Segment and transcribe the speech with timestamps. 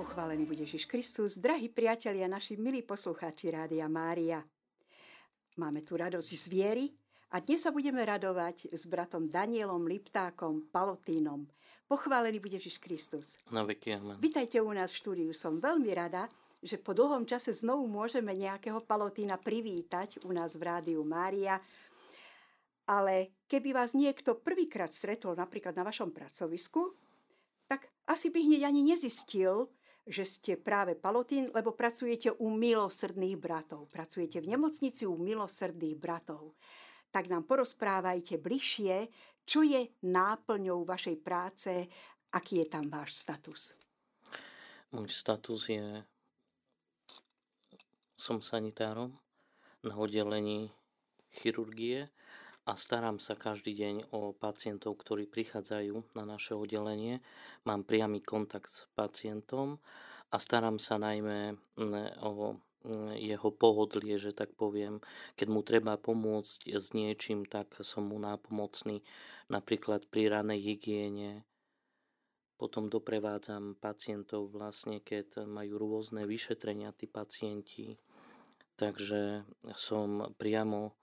[0.00, 4.40] Pochválený bude Ježiš Kristus, drahí priatelia, naši milí poslucháči Rádia Mária.
[5.60, 6.88] Máme tu radosť z viery
[7.28, 11.44] a dnes sa budeme radovať s bratom Danielom Liptákom Palotínom.
[11.84, 13.36] Pochválený bude Ježiš Kristus.
[13.52, 14.16] Na veky, amen.
[14.24, 15.36] Vítajte u nás v štúdiu.
[15.36, 16.32] Som veľmi rada,
[16.64, 21.60] že po dlhom čase znovu môžeme nejakého Palotína privítať u nás v Rádiu Mária.
[22.88, 26.96] Ale keby vás niekto prvýkrát stretol napríklad na vašom pracovisku,
[27.68, 29.68] tak asi by hneď ani nezistil,
[30.06, 33.88] že ste práve Palotín, lebo pracujete u milosrdných bratov.
[33.92, 36.56] Pracujete v nemocnici u milosrdných bratov.
[37.10, 39.10] Tak nám porozprávajte bližšie,
[39.44, 41.72] čo je náplňou vašej práce,
[42.32, 43.74] aký je tam váš status.
[44.90, 46.02] Môj status je,
[48.14, 49.14] som sanitárom
[49.82, 50.70] na oddelení
[51.30, 52.10] chirurgie
[52.70, 57.18] a starám sa každý deň o pacientov, ktorí prichádzajú na naše oddelenie.
[57.66, 59.82] Mám priamy kontakt s pacientom
[60.30, 61.58] a starám sa najmä
[62.22, 62.62] o
[63.18, 65.02] jeho pohodlie, že tak poviem.
[65.34, 69.02] Keď mu treba pomôcť s niečím, tak som mu nápomocný,
[69.50, 71.42] napríklad pri ranej hygiene.
[72.54, 77.98] Potom doprevádzam pacientov vlastne, keď majú rôzne vyšetrenia tí pacienti.
[78.78, 79.42] Takže
[79.74, 80.99] som priamo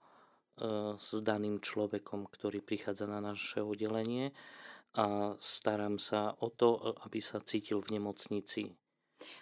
[0.98, 4.34] s daným človekom, ktorý prichádza na naše oddelenie
[4.98, 8.74] a starám sa o to, aby sa cítil v nemocnici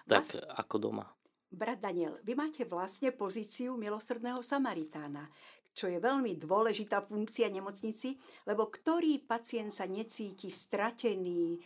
[0.09, 0.37] tak Vás...
[0.57, 1.07] ako doma.
[1.47, 5.31] Brat Daniel, vy máte vlastne pozíciu milosrdného Samaritána,
[5.77, 11.61] čo je veľmi dôležitá funkcia nemocnici, lebo ktorý pacient sa necíti stratený,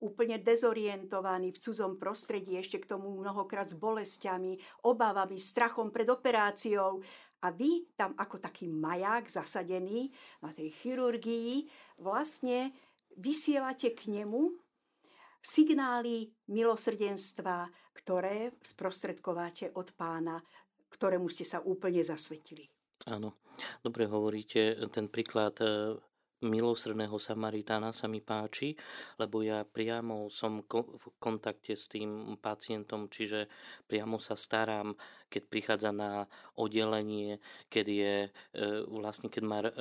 [0.00, 4.56] úplne dezorientovaný v cudzom prostredí, ešte k tomu mnohokrát s bolestiami,
[4.88, 7.04] obávami, strachom pred operáciou.
[7.40, 10.12] A vy tam ako taký maják zasadený
[10.44, 11.64] na tej chirurgii
[12.00, 12.72] vlastne
[13.16, 14.60] vysielate k nemu
[15.40, 20.36] signály milosrdenstva, ktoré sprostredkováte od pána,
[20.92, 22.68] ktorému ste sa úplne zasvetili.
[23.08, 23.40] Áno,
[23.80, 25.96] dobre hovoríte, ten príklad e,
[26.40, 28.72] milosrdného Samaritána sa mi páči,
[29.20, 33.46] lebo ja priamo som v kontakte s tým pacientom, čiže
[33.84, 34.96] priamo sa starám,
[35.30, 36.26] keď prichádza na
[36.58, 37.38] oddelenie,
[37.70, 38.30] keď je e,
[38.90, 39.72] vlastne, keď má e,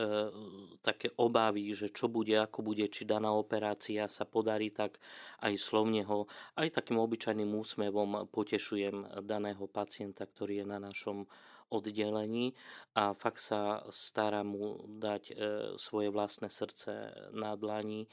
[0.85, 5.01] také obavy, že čo bude, ako bude, či daná operácia sa podarí, tak
[5.41, 11.25] aj slovne ho, aj takým obyčajným úsmevom potešujem daného pacienta, ktorý je na našom
[11.69, 12.53] oddelení
[12.97, 15.33] a fakt sa stará mu dať e,
[15.77, 18.09] svoje vlastné srdce na dlani e,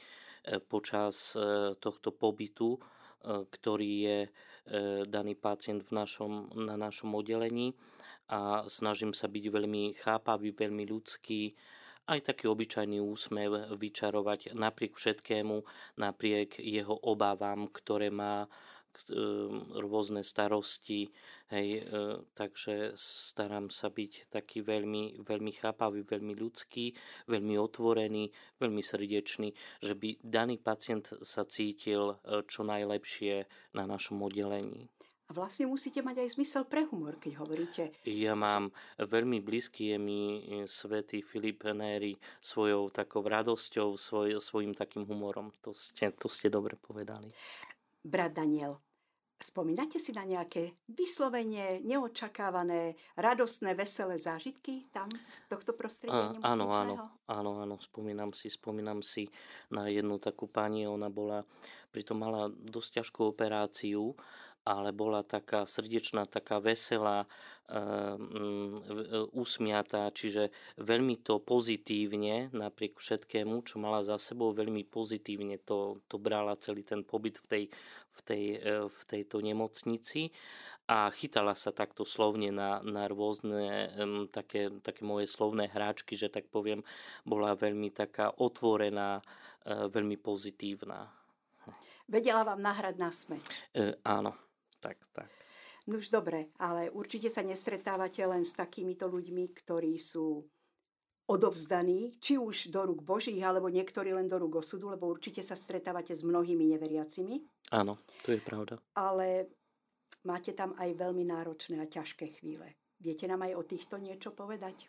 [0.61, 2.77] počas e, tohto pobytu,
[3.27, 4.19] ktorý je
[5.09, 7.75] daný pacient v našom, na našom oddelení.
[8.31, 11.51] A snažím sa byť veľmi chápavý, veľmi ľudský,
[12.07, 15.55] aj taký obyčajný úsmev vyčarovať napriek všetkému,
[15.99, 18.47] napriek jeho obávam, ktoré má
[19.77, 21.09] rôzne starosti,
[21.51, 26.91] hej, e, takže starám sa byť taký veľmi, veľmi chápavý, veľmi ľudský,
[27.27, 34.19] veľmi otvorený, veľmi srdečný, že by daný pacient sa cítil e, čo najlepšie na našom
[34.23, 34.91] oddelení.
[35.27, 37.83] A vlastne musíte mať aj zmysel pre humor, keď hovoríte.
[38.07, 40.41] Ja mám veľmi blízky je mi e,
[40.71, 45.51] svätý Filip Néry svojou takou radosťou, svoj, svojim takým humorom.
[45.67, 47.27] To ste, to ste dobre povedali.
[48.07, 48.79] Brat Daniel,
[49.37, 56.33] Spomínate si na nejaké vyslovene neočakávané, radostné, veselé zážitky tam z tohto prostredia?
[56.41, 56.95] Áno, áno,
[57.29, 59.29] áno, áno, spomínam si, spomínam si
[59.69, 61.45] na jednu takú pani, ona bola,
[61.93, 64.17] pritom mala dosť ťažkú operáciu
[64.67, 67.23] ale bola taká srdečná, taká veselá,
[67.71, 68.75] um,
[69.31, 76.19] usmiatá, čiže veľmi to pozitívne, napriek všetkému, čo mala za sebou, veľmi pozitívne to, to
[76.19, 77.63] brala celý ten pobyt v, tej,
[78.11, 80.35] v, tej, e, v tejto nemocnici
[80.91, 83.91] a chytala sa takto slovne na, na rôzne
[84.31, 86.83] také, také moje slovné hráčky, že tak poviem,
[87.23, 89.19] bola veľmi taká otvorená,
[89.67, 91.11] veľmi pozitívna.
[92.07, 93.35] Vedela vám nahrať na sme.
[93.75, 94.46] E, áno
[94.87, 95.29] tak, tak.
[95.87, 100.47] No už dobre, ale určite sa nestretávate len s takýmito ľuďmi, ktorí sú
[101.27, 105.59] odovzdaní, či už do rúk Božích, alebo niektorí len do rúk osudu, lebo určite sa
[105.59, 107.43] stretávate s mnohými neveriacimi.
[107.75, 108.79] Áno, to je pravda.
[108.95, 109.51] Ale
[110.23, 112.79] máte tam aj veľmi náročné a ťažké chvíle.
[113.03, 114.87] Viete nám aj o týchto niečo povedať?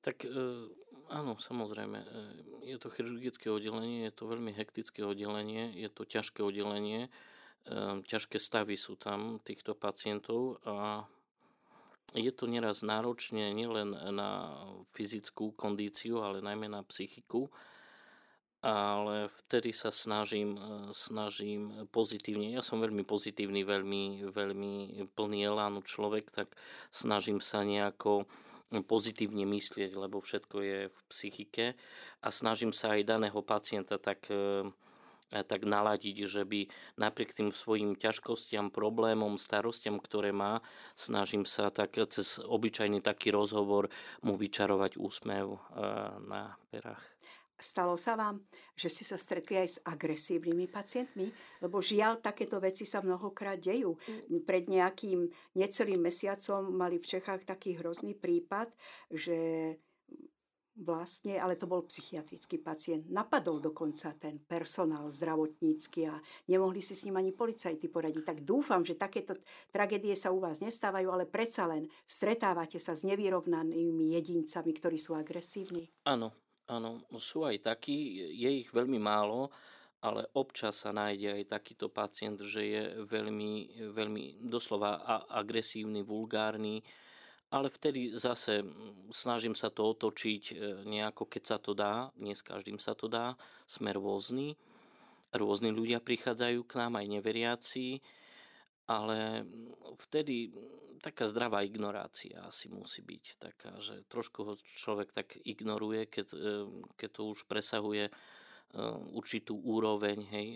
[0.00, 0.32] Tak e,
[1.12, 1.98] áno, samozrejme.
[2.00, 2.08] E,
[2.72, 7.12] je to chirurgické oddelenie, je to veľmi hektické oddelenie, je to ťažké oddelenie
[8.06, 11.04] ťažké stavy sú tam týchto pacientov a
[12.16, 14.58] je to neraz náročne nielen na
[14.90, 17.50] fyzickú kondíciu, ale najmä na psychiku.
[18.60, 22.52] ale vtedy sa snažím, e, snažím pozitívne.
[22.52, 26.52] Ja som veľmi pozitívny, veľmi, veľmi plný elánu človek, tak
[26.92, 28.28] snažím sa nejako
[28.84, 31.66] pozitívne myslieť, lebo všetko je v psychike
[32.20, 34.68] a snažím sa aj daného pacienta tak, e,
[35.30, 36.66] tak naladiť, že by
[36.98, 40.58] napriek tým svojim ťažkostiam, problémom, starostiam, ktoré má,
[40.98, 43.88] snažím sa tak cez obyčajný taký rozhovor
[44.26, 45.58] mu vyčarovať úsmev e,
[46.26, 47.02] na perách.
[47.60, 48.40] Stalo sa vám,
[48.72, 51.28] že ste sa stretli aj s agresívnymi pacientmi?
[51.60, 54.00] Lebo žiaľ, takéto veci sa mnohokrát dejú.
[54.32, 54.48] Mm.
[54.48, 55.20] Pred nejakým
[55.60, 58.72] necelým mesiacom mali v Čechách taký hrozný prípad,
[59.12, 59.76] že
[60.80, 66.16] vlastne, ale to bol psychiatrický pacient, napadol dokonca ten personál zdravotnícky a
[66.48, 68.24] nemohli si s ním ani policajti poradiť.
[68.24, 69.36] Tak dúfam, že takéto
[69.70, 75.14] tragédie sa u vás nestávajú, ale predsa len stretávate sa s nevyrovnanými jedincami, ktorí sú
[75.14, 75.88] agresívni.
[76.08, 76.32] Áno,
[76.70, 79.50] Áno, sú aj takí, je ich veľmi málo,
[80.06, 85.02] ale občas sa nájde aj takýto pacient, že je veľmi, veľmi doslova
[85.34, 86.78] agresívny, vulgárny,
[87.50, 88.62] ale vtedy zase
[89.10, 90.54] snažím sa to otočiť e,
[90.86, 93.34] nejako, keď sa to dá, nie s každým sa to dá,
[93.66, 94.54] sme rôzni,
[95.34, 97.98] rôzni ľudia prichádzajú k nám, aj neveriaci,
[98.86, 99.46] ale
[99.98, 100.54] vtedy
[101.02, 106.38] taká zdravá ignorácia asi musí byť taká, že trošku ho človek tak ignoruje, keď, e,
[106.94, 108.12] keď to už presahuje e,
[109.10, 110.48] určitú úroveň, hej,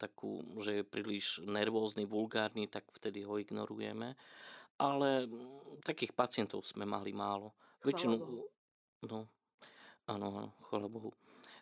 [0.00, 4.16] takú, že je príliš nervózny, vulgárny, tak vtedy ho ignorujeme.
[4.78, 5.26] Ale
[5.82, 7.54] takých pacientov sme mali málo.
[7.82, 8.16] Väčšinu,
[9.06, 9.18] no,
[10.10, 11.14] áno, áno, chvála Bohu.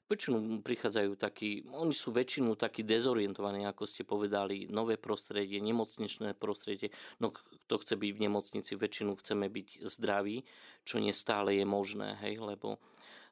[0.07, 6.95] Väčšinou prichádzajú takí, oni sú väčšinu takí dezorientovaní, ako ste povedali, nové prostredie, nemocničné prostredie.
[7.19, 10.47] No kto chce byť v nemocnici, väčšinu chceme byť zdraví,
[10.87, 12.79] čo nestále je možné, hej, lebo e,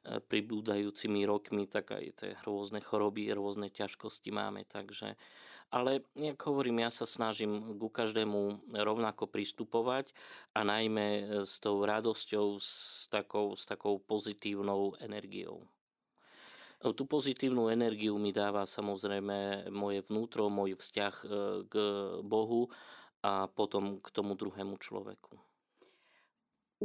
[0.05, 5.17] pribúdajúcimi rokmi tak aj tie rôzne choroby, rôzne ťažkosti máme, takže
[5.73, 10.13] ale, jak hovorím, ja sa snažím ku každému rovnako pristupovať
[10.53, 15.65] a najmä s tou radosťou, s takou, s takou pozitívnou energiou.
[16.85, 21.27] Tú pozitívnu energiu mi dáva samozrejme moje vnútro, môj vzťah e,
[21.65, 21.73] k
[22.21, 22.69] Bohu
[23.25, 25.33] a potom k tomu druhému človeku.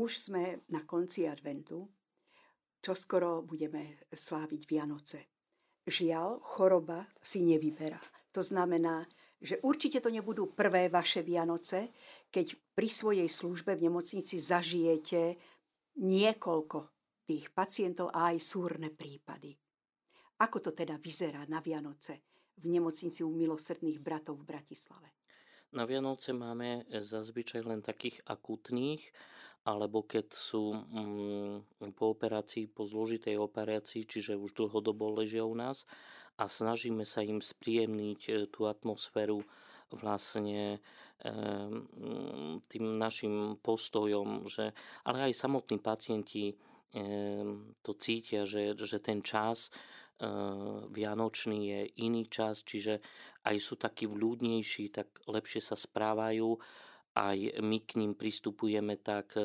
[0.00, 1.84] Už sme na konci adventu,
[2.80, 5.18] čo skoro budeme sláviť Vianoce.
[5.84, 8.00] Žiaľ, choroba si nevyberá.
[8.32, 9.08] To znamená,
[9.40, 11.92] že určite to nebudú prvé vaše Vianoce,
[12.28, 15.40] keď pri svojej službe v nemocnici zažijete
[16.00, 16.78] niekoľko
[17.24, 19.56] tých pacientov a aj súrne prípady.
[20.40, 22.24] Ako to teda vyzerá na Vianoce
[22.60, 25.08] v nemocnici u milosrdných bratov v Bratislave?
[25.70, 29.06] Na Vianoce máme zazvyčaj len takých akutných,
[29.64, 35.84] alebo keď sú mm, po operácii, po zložitej operácii, čiže už dlhodobo ležia u nás
[36.40, 39.44] a snažíme sa im spríjemniť e, tú atmosféru
[39.90, 40.78] vlastne
[42.70, 44.72] tým našim postojom, že,
[45.04, 46.54] ale aj samotní pacienti
[47.84, 49.68] to cítia, že, že ten čas
[50.20, 50.28] Eh,
[50.92, 53.00] vianočný je iný čas, čiže
[53.48, 56.60] aj sú takí vľúdnejší, tak lepšie sa správajú,
[57.16, 59.44] aj my k ním pristupujeme tak eh,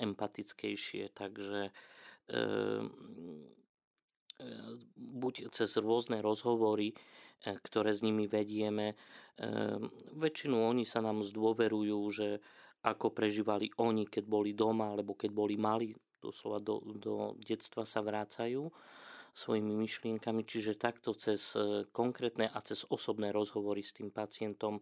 [0.00, 1.70] empatickejšie, takže
[2.32, 2.82] eh,
[4.94, 6.94] buď cez rôzne rozhovory,
[7.42, 8.94] ktoré s nimi vedieme,
[10.14, 12.38] väčšinu oni sa nám zdôverujú, že
[12.86, 15.90] ako prežívali oni, keď boli doma, alebo keď boli mali,
[16.22, 18.70] doslova do, do detstva sa vrácajú
[19.34, 21.58] svojimi myšlienkami, čiže takto cez
[21.90, 24.78] konkrétne a cez osobné rozhovory s tým pacientom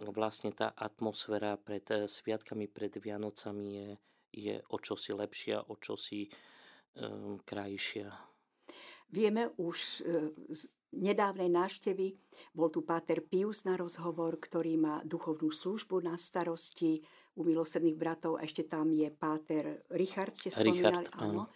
[0.00, 3.88] vlastne tá atmosféra pred e, sviatkami, pred Vianocami je,
[4.32, 8.08] je o čosi lepšia, o čosi um, krajšia.
[9.12, 10.60] Vieme už e, z
[10.96, 12.16] nedávnej návštevy,
[12.56, 17.04] bol tu Páter Pius na rozhovor, ktorý má duchovnú službu na starosti
[17.36, 18.40] u milosrdných bratov.
[18.40, 21.04] Ešte tam je Páter Richard, ste spomínali.
[21.04, 21.50] Richard, áno.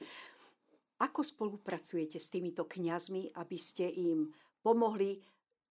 [0.98, 5.22] Ako spolupracujete s týmito kňazmi, aby ste im pomohli,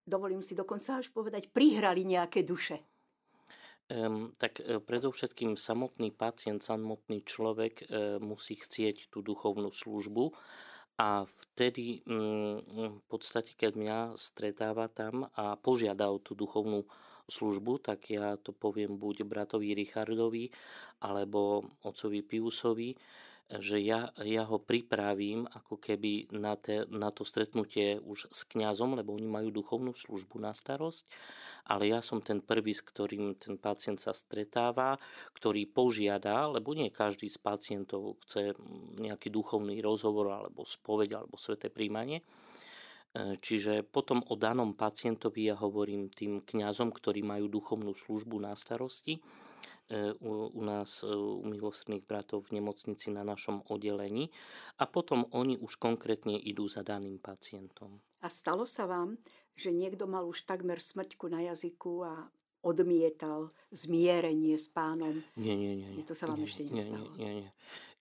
[0.08, 2.80] dovolím si dokonca až povedať, prihrali nejaké duše?
[3.88, 10.36] Um, tak e, predovšetkým samotný pacient, samotný človek e, musí chcieť tú duchovnú službu
[10.98, 12.58] a vtedy um,
[12.98, 16.90] v podstate, keď mňa stretáva tam a požiada o tú duchovnú
[17.30, 20.50] službu, tak ja to poviem buď bratovi Richardovi
[21.06, 22.98] alebo otcovi Piusovi,
[23.48, 29.00] že ja, ja ho pripravím ako keby na, te, na to stretnutie už s kňazom,
[29.00, 31.08] lebo oni majú duchovnú službu na starosť,
[31.72, 35.00] ale ja som ten prvý, s ktorým ten pacient sa stretáva,
[35.32, 38.52] ktorý požiada, lebo nie každý z pacientov chce
[39.00, 42.20] nejaký duchovný rozhovor alebo spoveď alebo sveté príjmanie.
[42.20, 48.52] E, čiže potom o danom pacientovi ja hovorím tým kňazom, ktorí majú duchovnú službu na
[48.60, 49.24] starosti
[50.20, 54.28] u, u nás, e, u milostredných bratov v nemocnici na našom oddelení
[54.76, 58.04] a potom oni už konkrétne idú za daným pacientom.
[58.20, 59.16] A stalo sa vám,
[59.56, 62.14] že niekto mal už takmer smrťku na jazyku a
[62.66, 65.24] odmietal zmierenie s pánom?
[65.40, 66.04] Nie, nie, nie.
[66.04, 67.16] nie to sa vám nie, ešte nestalo?
[67.16, 67.50] Nie, nie, nie.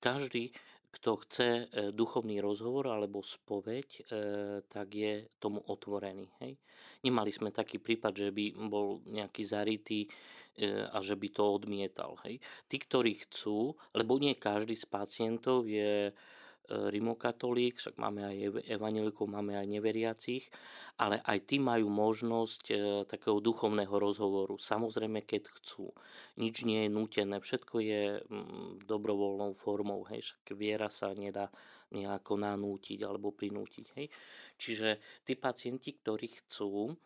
[0.03, 0.51] Každý,
[0.91, 4.11] kto chce e, duchovný rozhovor alebo spoveď,
[4.67, 6.27] tak je tomu otvorený.
[6.43, 6.59] Hej?
[7.05, 12.17] Nemali sme taký prípad, že by bol nejaký zarytý E, a že by to odmietal.
[12.25, 12.41] Hej.
[12.65, 16.13] Tí, ktorí chcú, lebo nie každý z pacientov je e,
[16.67, 20.49] rimokatolík, však máme aj evanelikov, máme aj neveriacich,
[20.97, 24.57] ale aj tí majú možnosť e, takého duchovného rozhovoru.
[24.57, 25.93] Samozrejme, keď chcú.
[26.41, 30.09] Nič nie je nútené, všetko je mm, dobrovoľnou formou.
[30.09, 30.33] Hej.
[30.33, 31.53] Však viera sa nedá
[31.93, 33.87] nejako nanútiť alebo prinútiť.
[34.01, 34.07] Hej.
[34.57, 34.89] Čiže
[35.23, 36.97] tí pacienti, ktorí chcú,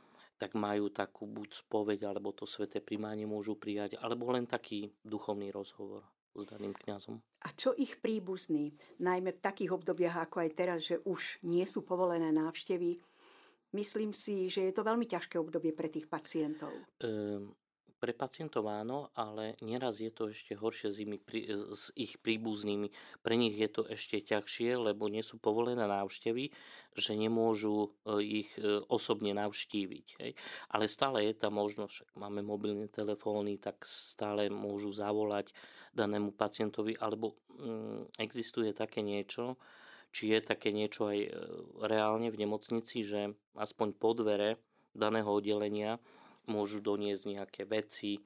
[0.41, 5.53] tak majú takú buď spoveď, alebo to sveté primánie môžu prijať, alebo len taký duchovný
[5.53, 6.01] rozhovor
[6.33, 7.21] s daným kňazom.
[7.45, 8.73] A čo ich príbuzní,
[9.05, 12.97] najmä v takých obdobiach ako aj teraz, že už nie sú povolené návštevy,
[13.77, 16.73] myslím si, že je to veľmi ťažké obdobie pre tých pacientov.
[17.05, 17.53] Ehm,
[18.00, 21.21] pre pacientov áno, ale nieraz je to ešte horšie s, imi,
[21.76, 22.88] s ich príbuznými.
[23.21, 26.49] Pre nich je to ešte ťažšie, lebo nie sú povolené návštevy,
[26.97, 30.07] že nemôžu e, ich e, osobne navštíviť.
[30.25, 30.33] Hej.
[30.73, 35.52] Ale stále je tá možnosť, však máme mobilné telefóny, tak stále môžu zavolať
[35.92, 39.61] danému pacientovi, alebo mm, existuje také niečo,
[40.11, 41.30] či je také niečo aj e,
[41.85, 44.57] reálne v nemocnici, že aspoň po dvere
[44.97, 46.00] daného oddelenia
[46.49, 48.23] môžu doniesť nejaké veci,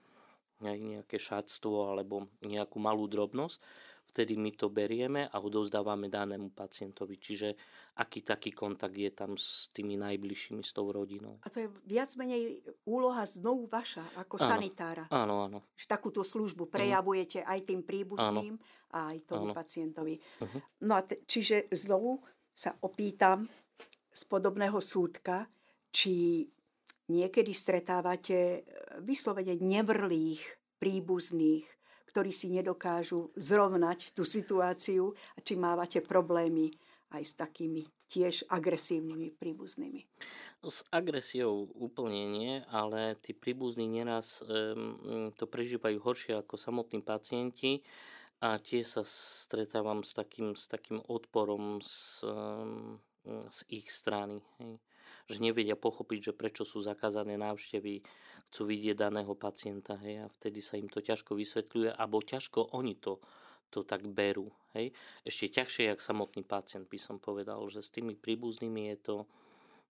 [0.63, 3.59] nejaké šatstvo alebo nejakú malú drobnosť,
[4.15, 7.19] vtedy my to berieme a odozdávame danému pacientovi.
[7.19, 7.49] Čiže
[7.99, 11.43] aký taký kontakt je tam s tými najbližšími, s tou rodinou.
[11.43, 15.05] A to je viac menej úloha znovu vaša, ako áno, sanitára.
[15.11, 15.59] Áno, áno.
[15.75, 17.47] Že takúto službu prejavujete mm.
[17.49, 18.95] aj tým príbuzným áno.
[18.95, 19.57] a aj tomu áno.
[19.57, 20.15] pacientovi.
[20.21, 20.61] Uh-huh.
[20.87, 22.23] No a te, čiže znovu
[22.55, 23.51] sa opýtam
[24.15, 25.51] z podobného súdka,
[25.91, 26.47] či
[27.09, 28.61] niekedy stretávate e,
[29.05, 30.41] vyslovene nevrlých
[30.81, 31.65] príbuzných,
[32.09, 36.71] ktorí si nedokážu zrovnať tú situáciu a či mávate problémy
[37.11, 40.07] aj s takými tiež agresívnymi príbuznými.
[40.63, 47.83] S agresiou úplne nie, ale tí príbuzní neraz um, to prežívajú horšie ako samotní pacienti
[48.39, 53.03] a tiež sa stretávam s takým, s takým odporom z, um,
[53.51, 54.39] z ich strany.
[54.63, 54.79] Hej
[55.25, 58.05] že nevedia pochopiť, že prečo sú zakázané návštevy,
[58.53, 62.95] chcú vidieť daného pacienta, hej, a vtedy sa im to ťažko vysvetľuje, alebo ťažko oni
[63.01, 63.19] to,
[63.73, 64.53] to tak berú.
[64.77, 64.95] Hej.
[65.27, 69.17] Ešte ťažšie, jak samotný pacient by som povedal, že s tými príbuznými je to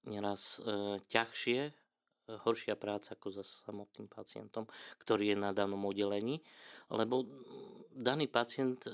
[0.08, 1.83] neraz e, ťažšie,
[2.28, 4.64] horšia práca ako za samotným pacientom,
[5.00, 6.40] ktorý je na danom oddelení,
[6.88, 7.28] lebo
[7.95, 8.90] daný pacient, e,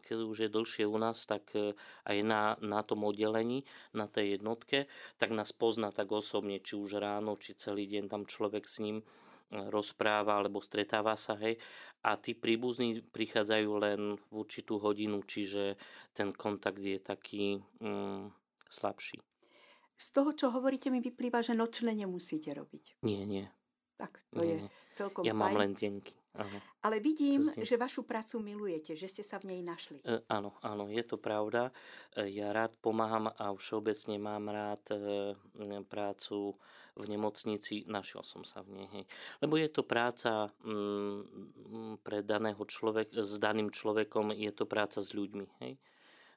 [0.00, 1.74] keď už je dlhšie u nás, tak e,
[2.06, 4.86] aj na, na tom oddelení, na tej jednotke,
[5.18, 9.02] tak nás pozná tak osobne, či už ráno, či celý deň tam človek s ním
[9.02, 9.04] e,
[9.68, 11.58] rozpráva alebo stretáva sa, hej.
[12.06, 15.74] A tí príbuzní prichádzajú len v určitú hodinu, čiže
[16.14, 18.30] ten kontakt je taký mm,
[18.70, 19.33] slabší.
[19.94, 23.00] Z toho, čo hovoríte, mi vyplýva, že nočné nemusíte robiť.
[23.06, 23.46] Nie, nie.
[23.94, 24.70] Tak, to nie, je nie.
[24.98, 25.38] celkom Ja fajn.
[25.38, 26.18] mám len denky.
[26.34, 26.58] Aha.
[26.82, 30.02] Ale vidím, že vašu prácu milujete, že ste sa v nej našli.
[30.02, 31.70] E, áno, áno, je to pravda.
[32.10, 36.58] E, ja rád pomáham a všeobecne mám rád e, prácu
[36.98, 37.86] v nemocnici.
[37.86, 38.88] Našiel som sa v nej.
[38.98, 39.04] Hej.
[39.46, 45.14] Lebo je to práca mm, pre daného človeka, s daným človekom, je to práca s
[45.14, 45.46] ľuďmi.
[45.62, 45.78] Hej.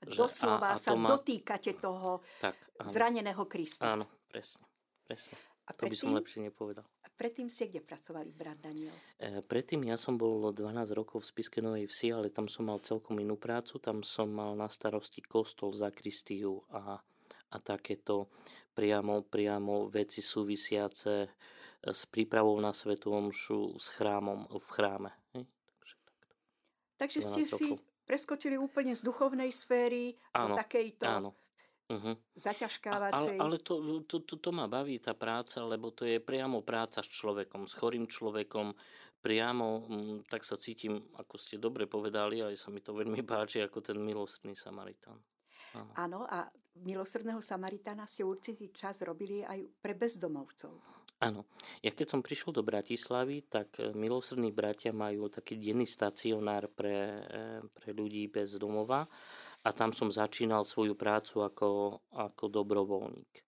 [0.05, 1.09] Doslova a, a sa má...
[1.09, 3.97] dotýkate toho tak, zraneného Krista.
[3.97, 4.65] Áno, presne.
[5.07, 5.35] presne.
[5.67, 6.85] A to predtým, by som lepšie nepovedal.
[7.03, 8.95] A predtým ste kde pracovali, brat Daniel?
[9.19, 12.79] E, predtým ja som bol 12 rokov v Spiske Novej Vsi, ale tam som mal
[12.79, 13.75] celkom inú prácu.
[13.83, 17.03] Tam som mal na starosti kostol, zakristiu a,
[17.51, 18.31] a takéto
[18.71, 21.35] priamo, priamo veci súvisiace
[21.83, 25.11] s prípravou na Svetovom šu s chrámom v chráme.
[25.35, 25.43] Hej?
[25.67, 26.33] Takže, takto.
[26.95, 27.59] Takže ste rokov.
[27.59, 31.31] si preskočili úplne z duchovnej sféry áno, do takejto áno.
[31.87, 32.19] Uh-huh.
[32.35, 33.39] Zaťažkávacej.
[33.39, 36.99] Ale, ale to, to, to, to ma baví tá práca, lebo to je priamo práca
[36.99, 38.75] s človekom, s chorým človekom,
[39.23, 43.63] priamo, mm, tak sa cítim, ako ste dobre povedali, aj sa mi to veľmi páči,
[43.63, 45.19] ako ten milostný Samaritán.
[45.75, 45.91] Áno.
[45.95, 46.47] Áno, a
[46.83, 50.97] milosrdného Samaritána ste určitý čas robili aj pre bezdomovcov.
[51.17, 51.49] Áno.
[51.81, 57.25] Ja keď som prišiel do Bratislavy, tak e, milosrdní bratia majú taký denný stacionár pre,
[57.25, 57.41] e,
[57.73, 59.09] pre ľudí bez domova
[59.65, 61.69] a tam som začínal svoju prácu ako,
[62.13, 63.47] ako dobrovoľník.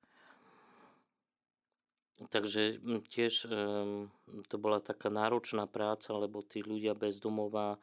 [2.27, 4.11] Takže tiež um,
[4.51, 7.79] to bola taká náročná práca, lebo tí ľudia bez domova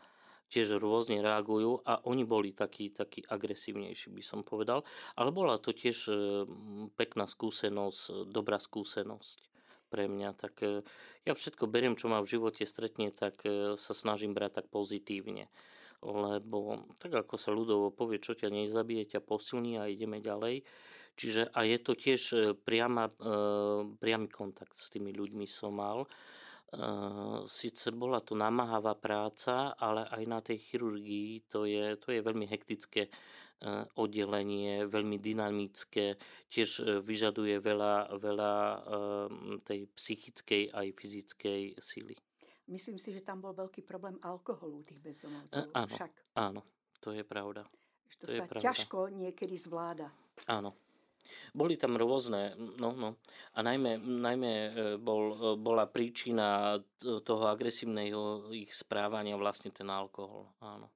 [0.51, 4.87] tiež rôzne reagujú a oni boli takí, takí agresívnejší, by som povedal.
[5.19, 9.37] Ale bola to tiež um, pekná skúsenosť, dobrá skúsenosť
[9.91, 10.31] pre mňa.
[10.39, 10.83] Tak uh,
[11.27, 13.43] ja všetko beriem, čo ma v živote stretne, tak
[13.77, 15.51] sa snažím brať tak pozitívne
[16.05, 20.63] lebo tak ako sa ľudovo povie, čo ťa nezabije, ťa posilní a ideme ďalej.
[21.17, 23.13] Čiže a je to tiež e, priama, e,
[23.97, 26.05] priamy kontakt s tými ľuďmi som mal.
[26.73, 26.81] E,
[27.47, 32.47] Sice bola to namáhavá práca, ale aj na tej chirurgii to je, to je veľmi
[32.49, 33.11] hektické
[33.97, 36.21] oddelenie, veľmi dynamické,
[36.53, 38.53] tiež vyžaduje veľa, veľa
[39.65, 42.21] tej psychickej aj fyzickej sily.
[42.67, 45.71] Myslím si, že tam bol veľký problém alkoholu tých bezdomovcov.
[45.71, 46.11] E, áno, Však.
[46.35, 46.61] áno,
[46.99, 47.63] to je pravda.
[48.19, 48.65] To, to sa pravda.
[48.67, 50.11] ťažko niekedy zvláda.
[50.51, 50.75] Áno.
[51.53, 53.17] Boli tam rôzne, no, no.
[53.57, 60.51] A najmä, najmä e, bol, e, bola príčina toho agresívneho ich správania vlastne ten alkohol.
[60.61, 60.93] Áno.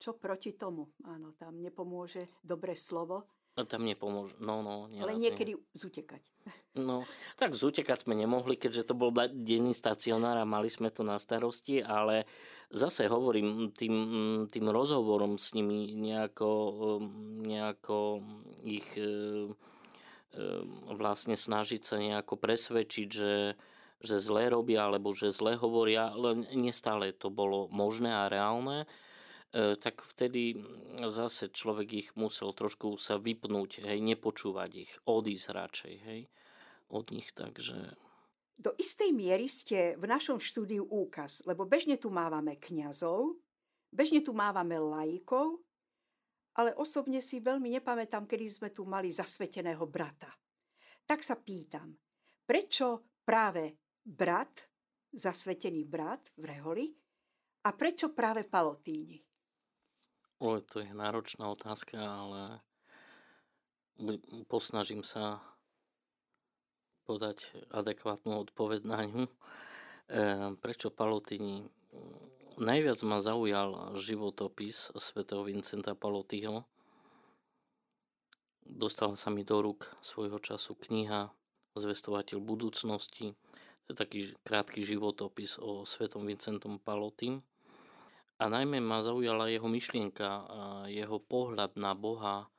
[0.00, 0.88] Čo proti tomu?
[1.04, 3.28] Áno, tam nepomôže dobré slovo,
[3.66, 4.38] tam nepomôže.
[4.40, 6.22] No, no, Ale niekedy zutekať.
[6.70, 7.02] No,
[7.34, 11.82] tak zutekať sme nemohli, keďže to bol denný stacionár a mali sme to na starosti,
[11.82, 12.30] ale
[12.70, 13.94] zase hovorím tým,
[14.46, 16.50] tým rozhovorom s nimi nejako,
[17.42, 18.22] nejako
[18.62, 19.52] ich e, e,
[20.94, 23.58] vlastne snažiť sa nejako presvedčiť, že,
[23.98, 28.86] že zle robia alebo že zle hovoria, ale nestále to bolo možné a reálne.
[29.50, 30.62] E, tak vtedy
[31.10, 36.20] zase človek ich musel trošku sa vypnúť, hej, nepočúvať ich, odísť radšej, hej,
[36.86, 37.98] od nich, takže...
[38.60, 43.40] Do istej miery ste v našom štúdiu úkaz, lebo bežne tu mávame kňazov,
[43.88, 45.64] bežne tu mávame laikov,
[46.52, 50.28] ale osobne si veľmi nepamätám, kedy sme tu mali zasveteného brata.
[51.08, 51.96] Tak sa pýtam,
[52.44, 54.68] prečo práve brat,
[55.08, 56.86] zasvetený brat v Reholi,
[57.64, 59.20] a prečo práve Palotíni?
[60.40, 62.60] O, to je náročná otázka, ale
[64.48, 65.40] posnažím sa
[67.04, 69.24] podať adekvátnu odpoveď na ňu.
[69.26, 69.32] E,
[70.58, 71.68] prečo Palotini?
[72.60, 76.68] Najviac ma zaujal životopis svätého Vincenta Palotyho.
[78.60, 81.32] Dostala sa mi do rúk svojho času kniha
[81.78, 83.32] Zvestovateľ budúcnosti.
[83.86, 87.46] To je taký krátky životopis o svetom Vincentom Palotym.
[88.40, 90.28] A najmä ma zaujala jeho myšlienka,
[90.90, 92.50] jeho pohľad na Boha,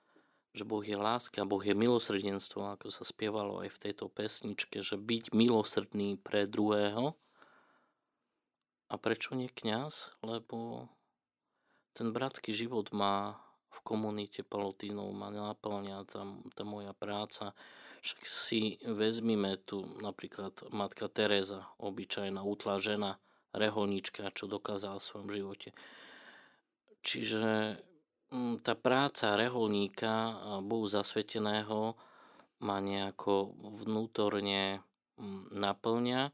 [0.52, 5.00] že Boh je láska, Boh je milosrdenstvo, ako sa spievalo aj v tejto pesničke, že
[5.00, 7.16] byť milosrdný pre druhého.
[8.92, 10.20] A prečo nie kňaz?
[10.20, 10.92] Lebo
[11.96, 13.40] ten bratský život má
[13.72, 17.56] v komunite palotínov, ma naplňa tam tá moja práca.
[18.04, 23.24] Však si vezmime tu napríklad matka Teresa, obyčajná útla žena,
[23.56, 25.70] reholníčka, čo dokázala v svojom živote.
[27.00, 27.80] Čiže
[28.64, 32.00] tá práca reholníka Bohu zasveteného
[32.62, 34.80] ma nejako vnútorne
[35.18, 36.32] mm, naplňa.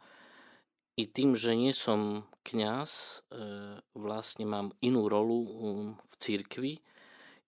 [0.98, 3.42] I tým, že nie som kňaz, e,
[3.96, 6.74] vlastne mám inú rolu mm, v cirkvi,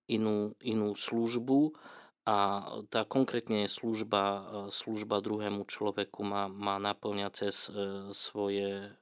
[0.10, 1.74] inú, inú službu
[2.30, 2.38] a
[2.94, 8.94] tá konkrétne služba, e, služba druhému človeku ma, ma naplňa cez e, svoje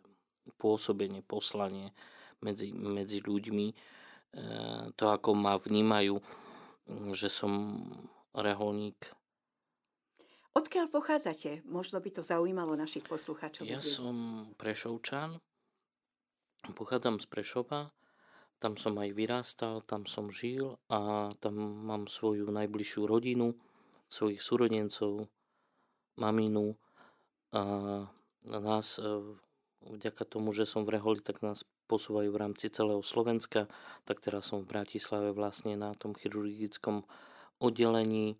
[0.57, 1.91] pôsobenie, poslanie
[2.39, 3.96] medzi, medzi ľuďmi,
[4.95, 6.19] to ako ma vnímajú,
[7.13, 7.83] že som
[8.35, 8.97] reholník.
[10.57, 11.61] Odkiaľ pochádzate?
[11.69, 13.69] Možno by to zaujímalo našich poslucháčov.
[13.69, 15.37] Ja som Prešovčan,
[16.73, 17.93] pochádzam z Prešova,
[18.57, 21.53] tam som aj vyrástal, tam som žil a tam
[21.85, 23.53] mám svoju najbližšiu rodinu,
[24.09, 25.29] svojich súrodencov,
[26.17, 26.73] maminu
[27.53, 27.63] a
[28.49, 29.05] nás e,
[29.85, 33.71] vďaka tomu, že som v Reholi, tak nás posúvajú v rámci celého Slovenska,
[34.03, 37.07] tak teraz som v Bratislave vlastne na tom chirurgickom
[37.63, 38.35] oddelení.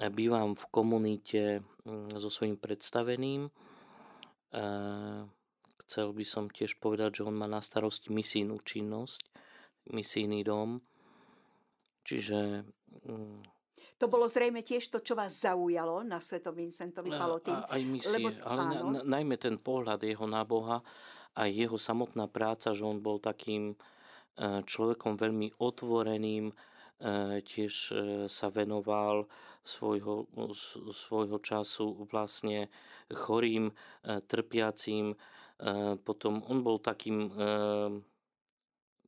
[0.00, 1.42] Bývam v komunite
[1.84, 3.50] mm, so svojím predstaveným.
[5.84, 9.26] Chcel by som tiež povedať, že on má na starosti misijnú činnosť,
[9.90, 10.78] misijný dom.
[12.06, 12.64] Čiže...
[13.10, 13.42] Mm,
[14.00, 17.58] To bolo zrejme tiež to, čo vás zaujalo na Svetom Vincentovi Palotín.
[17.58, 20.80] Aj misie, Lebo, ale na, na, najmä ten pohľad jeho na Boha
[21.36, 23.76] a jeho samotná práca, že on bol takým e,
[24.66, 26.54] človekom veľmi otvoreným, e,
[27.44, 27.94] tiež e,
[28.26, 29.30] sa venoval
[29.62, 30.26] svojho,
[30.90, 32.72] svojho času vlastne
[33.12, 33.70] chorým,
[34.02, 35.12] trpiacím.
[36.00, 37.28] Potom on bol takým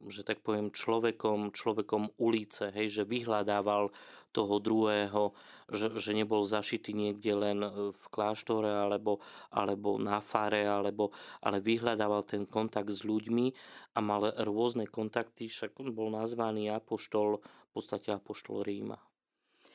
[0.03, 3.95] že tak poviem, človekom, človekom ulice, hej, že vyhľadával
[4.33, 5.37] toho druhého,
[5.69, 9.21] že, že nebol zašitý niekde len e, v kláštore alebo,
[9.53, 11.13] alebo na fare, alebo,
[11.45, 13.53] ale vyhľadával ten kontakt s ľuďmi
[13.95, 19.12] a mal rôzne kontakty, však bol nazvaný apoštol, v podstate apoštol Ríma.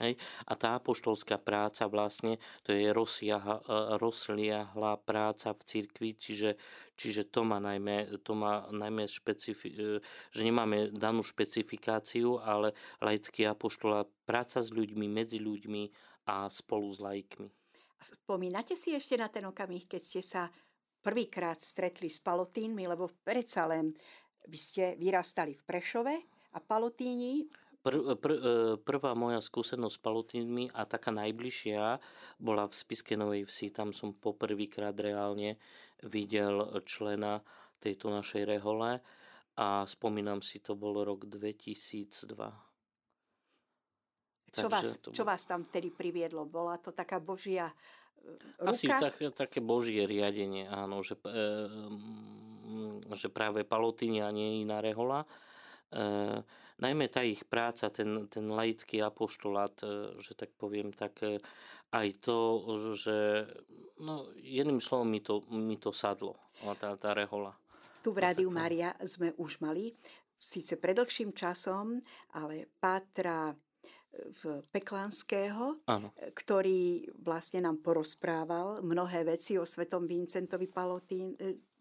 [0.02, 0.18] Hej?
[0.46, 2.90] A tá apoštolská práca vlastne, to je
[3.98, 6.58] rozliahla práca v cirkvi, čiže,
[6.94, 10.00] čiže to má najmä, to má najmä špecifi- e,
[10.32, 15.84] že nemáme danú špecifikáciu, ale laický apoštol práca s ľuďmi, medzi ľuďmi
[16.28, 17.50] a spolu s laikmi.
[17.98, 20.46] Spomínate si ešte na ten okamih, keď ste sa
[21.02, 23.96] prvýkrát stretli s palotínmi, lebo predsa len
[24.48, 26.16] vy ste vyrastali v Prešove
[26.56, 27.48] a palotíni
[27.88, 28.38] Pr, pr, e,
[28.84, 32.04] prvá moja skúsenosť s palutínmi a taká najbližšia
[32.36, 33.72] bola v Spiske Novej Vsi.
[33.72, 35.56] Tam som poprvýkrát reálne
[36.04, 37.40] videl člena
[37.80, 39.00] tejto našej rehole
[39.56, 42.28] a spomínam si, to bol rok 2002.
[44.52, 45.16] Čo vás, to...
[45.16, 46.44] čo vás tam vtedy priviedlo?
[46.44, 47.72] Bola to taká božia
[48.20, 48.36] e,
[48.68, 48.76] ruka?
[48.76, 51.48] Asi tak, také božie riadenie, áno, že, e,
[53.16, 55.24] že práve Palotínia nie je iná rehola.
[55.88, 56.44] E,
[56.78, 61.42] najmä tá ich práca, ten, ten laický apoštolát, e, že tak poviem, tak e,
[61.94, 62.38] aj to,
[62.94, 63.48] že
[64.02, 66.38] no, jedným slovom mi to, mi to sadlo,
[66.78, 67.58] tá, tá rehola.
[68.06, 69.92] Tu v Rádiu Mária sme už mali,
[70.38, 71.98] síce predlhším časom,
[72.38, 73.56] ale Pátra e,
[74.38, 76.14] v Peklanského, ano.
[76.14, 81.34] ktorý vlastne nám porozprával mnohé veci o svetom Vincentovi Palotín,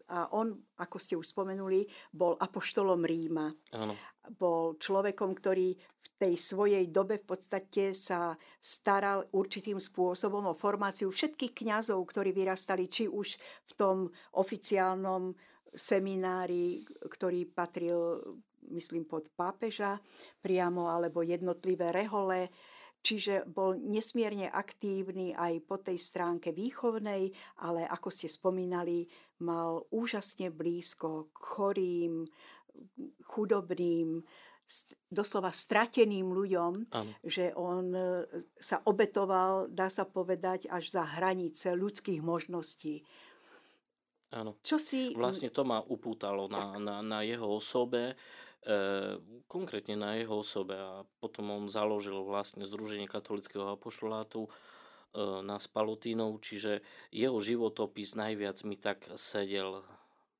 [0.07, 3.51] a on, ako ste už spomenuli, bol apoštolom Ríma.
[3.75, 3.95] Áno.
[4.39, 11.11] Bol človekom, ktorý v tej svojej dobe v podstate sa staral určitým spôsobom o formáciu
[11.11, 13.97] všetkých kňazov, ktorí vyrastali či už v tom
[14.39, 15.35] oficiálnom
[15.75, 18.23] seminári, ktorý patril,
[18.71, 19.99] myslím, pod pápeža
[20.39, 22.49] priamo, alebo jednotlivé rehole
[23.07, 27.31] Čiže bol nesmierne aktívny aj po tej stránke výchovnej,
[27.63, 29.07] ale ako ste spomínali,
[29.43, 32.15] mal úžasne blízko k chorým,
[33.25, 34.25] chudobným,
[35.07, 37.13] doslova strateným ľuďom, ano.
[37.23, 38.27] že on e,
[38.59, 43.07] sa obetoval, dá sa povedať, až za hranice ľudských možností.
[44.35, 44.59] Áno.
[44.67, 45.15] Čo si...
[45.15, 48.19] Vlastne to ma upútalo na, na, na jeho osobe,
[48.67, 54.51] Ehm, konkrétne na jeho osobe a potom on založil vlastne Združenie katolického apoštolátu
[55.17, 59.81] na Spalutínov, čiže jeho životopis najviac mi tak sedel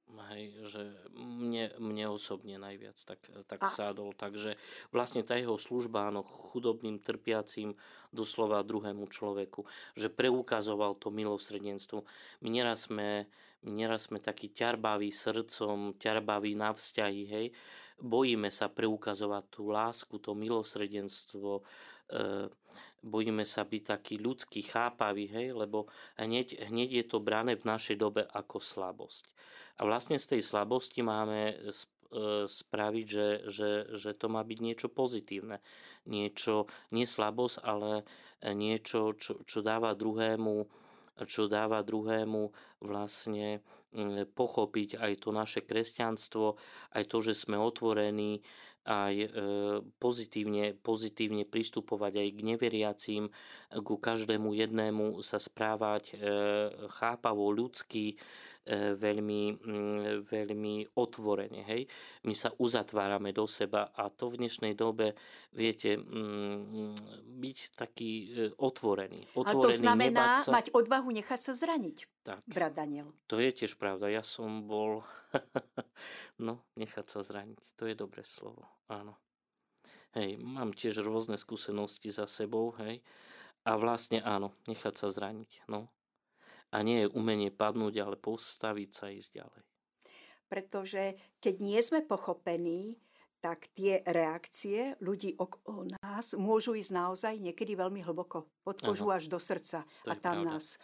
[0.07, 0.83] Hej, že
[1.19, 3.69] mne, mne osobne najviac tak, tak a...
[3.69, 4.15] sádol.
[4.15, 4.55] Takže
[4.95, 7.75] vlastne tá jeho služba áno, chudobným, trpiacím,
[8.15, 9.67] doslova druhému človeku,
[9.99, 12.07] že preukazoval to milosrdenstvo.
[12.41, 13.27] My neraz sme,
[13.67, 17.47] my neraz sme takí ťarbaví srdcom, ťarbaví na vzťahy, hej,
[18.01, 21.61] bojíme sa preukazovať tú lásku, to milosrdenstvo,
[22.09, 22.49] e,
[23.03, 27.97] bojíme sa byť taký ľudský, chápavý, hej, lebo hneď, hneď je to brané v našej
[27.97, 29.29] dobe ako slabosť.
[29.77, 31.55] A vlastne z tej slabosti máme e,
[32.49, 35.61] spraviť, že, že, že to má byť niečo pozitívne.
[36.09, 38.07] Niečo, nie slabosť, ale
[38.47, 40.87] niečo, čo, čo dáva druhému
[41.25, 42.53] čo dáva druhému
[42.85, 43.65] vlastne
[44.37, 46.61] pochopiť aj to naše kresťanstvo,
[46.93, 48.45] aj to, že sme otvorení
[48.87, 49.29] aj e,
[49.99, 53.25] pozitívne, pozitívne pristupovať aj k neveriacím,
[53.83, 56.17] ku každému jednému sa správať e,
[56.87, 58.15] chápavo, ľudský,
[58.67, 61.63] veľmi, mm, veľmi otvorene.
[61.63, 61.87] Hej?
[62.27, 65.15] My sa uzatvárame do seba a to v dnešnej dobe,
[65.55, 66.99] viete, mm,
[67.39, 68.27] byť taký e,
[68.59, 69.31] otvorený.
[69.39, 70.51] otvorený Ale to znamená sa...
[70.51, 73.15] mať odvahu nechať sa zraniť, tak, brat Daniel.
[73.31, 74.11] To je tiež pravda.
[74.11, 75.07] Ja som bol...
[76.47, 77.79] no, nechať sa zraniť.
[77.79, 78.67] To je dobré slovo.
[78.91, 79.15] Áno.
[80.17, 83.05] Hej, mám tiež rôzne skúsenosti za sebou, hej.
[83.67, 85.69] A vlastne áno, nechať sa zraniť.
[85.69, 85.93] No,
[86.71, 89.63] a nie je umenie padnúť, ale postaviť sa ísť ďalej.
[90.47, 91.03] Pretože
[91.43, 92.99] keď nie sme pochopení,
[93.43, 99.31] tak tie reakcie ľudí okolo nás môžu ísť naozaj niekedy veľmi hlboko, pod kožu až
[99.31, 100.51] do srdca a tam pravda.
[100.57, 100.81] nás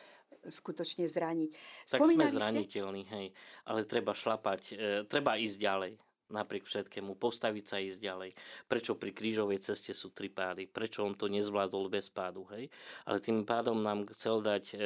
[0.46, 1.50] skutočne zraniť.
[1.90, 3.26] Tak Spomínali sme zraniteľní, hej,
[3.66, 4.74] ale treba šlapať, e,
[5.06, 5.92] treba ísť ďalej.
[6.30, 8.30] Napriek všetkému, postaviť sa a ísť ďalej.
[8.70, 10.70] Prečo pri krížovej ceste sú tri pády?
[10.70, 12.46] Prečo on to nezvládol bez pádu?
[12.54, 12.70] Hej?
[13.08, 14.76] Ale tým pádom nám chcel dať e,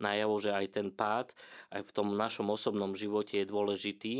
[0.00, 1.34] najavo, že aj ten pád
[1.74, 4.14] aj v tom našom osobnom živote je dôležitý,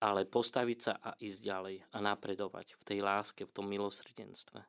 [0.00, 4.60] ale postaviť sa a ísť ďalej a napredovať v tej láske, v tom milosrdenstve.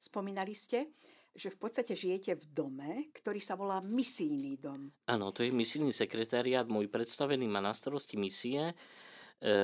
[0.00, 0.96] Spomínali ste,
[1.36, 4.90] že v podstate žijete v dome, ktorý sa volá misijný dom.
[5.06, 6.66] Áno, to je misijný sekretariát.
[6.66, 8.72] Môj predstavený má na starosti misie.
[8.72, 8.74] E,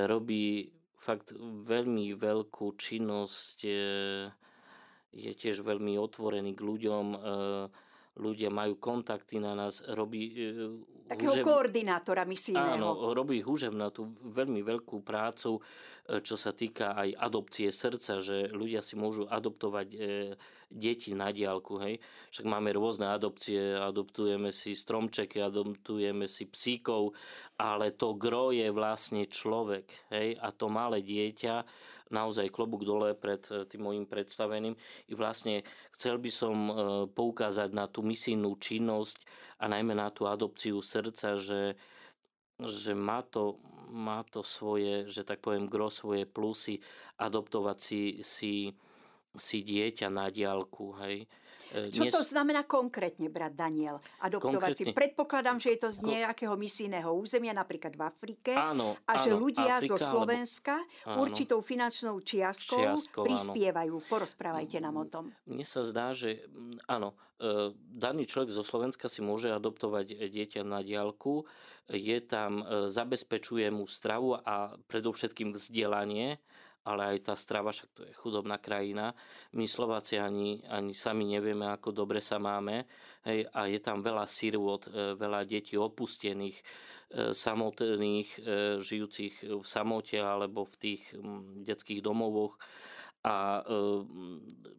[0.07, 1.31] robí fakt
[1.63, 3.57] veľmi veľkú činnosť.
[3.63, 3.77] E,
[5.13, 7.05] je tiež veľmi otvorený k ľuďom.
[7.13, 7.17] E,
[8.17, 10.33] ľudia majú kontakty na nás, robí...
[11.07, 11.43] Takého húžev...
[11.47, 12.75] koordinátora misijného.
[12.75, 18.19] Áno, robí húžev na tú veľmi veľkú prácu, e, čo sa týka aj adopcie srdca,
[18.19, 19.97] že ľudia si môžu adoptovať e,
[20.67, 22.03] deti na diálku, hej.
[22.35, 27.15] Však máme rôzne adopcie, adoptujeme si stromčeky, adoptujeme si psíkov,
[27.55, 31.63] ale to gro je vlastne človek, hej, a to malé dieťa
[32.11, 34.75] naozaj klobúk dole pred e, tým môjim predstaveným.
[35.11, 35.63] I vlastne
[35.95, 36.73] chcel by som e,
[37.11, 41.73] poukázať na tú misijnú činnosť a najmä na tú adopciu srdca, že,
[42.61, 43.57] že má, to,
[43.89, 46.77] má to svoje, že tak poviem, gro svoje plusy
[47.17, 48.53] adoptovať si, si,
[49.33, 51.25] si dieťa na diálku, hej
[51.73, 53.99] E, Čo to znamená konkrétne, brat Daniel?
[54.23, 54.83] Adoptovať si.
[54.91, 58.53] Predpokladám, že je to z nejakého misijného územia, napríklad v Afrike.
[58.55, 63.95] Áno, a že áno, ľudia Afrika, zo Slovenska alebo, určitou finančnou čiastkou, čiastkou prispievajú.
[63.99, 64.07] Áno.
[64.07, 65.25] Porozprávajte nám o tom.
[65.43, 66.47] Mne sa zdá, že
[66.87, 71.43] áno, e, daný človek zo Slovenska si môže adoptovať dieťa na diálku.
[71.91, 76.39] Je tam, e, zabezpečuje mu stravu a predovšetkým vzdelanie
[76.87, 79.11] ale aj tá strava, však to je chudobná krajina.
[79.51, 82.87] My Slováci ani, ani sami nevieme, ako dobre sa máme.
[83.27, 86.63] Hej, a je tam veľa sirvot, e, veľa detí opustených, e,
[87.35, 88.41] samotných, e,
[88.79, 91.03] žijúcich v samote alebo v tých
[91.67, 92.55] detských domovoch.
[93.27, 93.59] A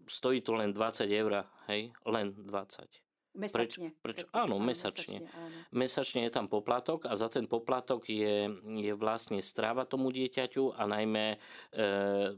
[0.08, 3.07] stojí to len 20 eur, hej, len 20.
[3.36, 3.92] Mesačne.
[4.00, 4.26] Preč, prečo?
[4.32, 5.28] Áno, mesačne.
[5.28, 5.56] Áno.
[5.76, 10.82] mesačne je tam poplatok a za ten poplatok je, je vlastne strava tomu dieťaťu a
[10.88, 11.36] najmä e,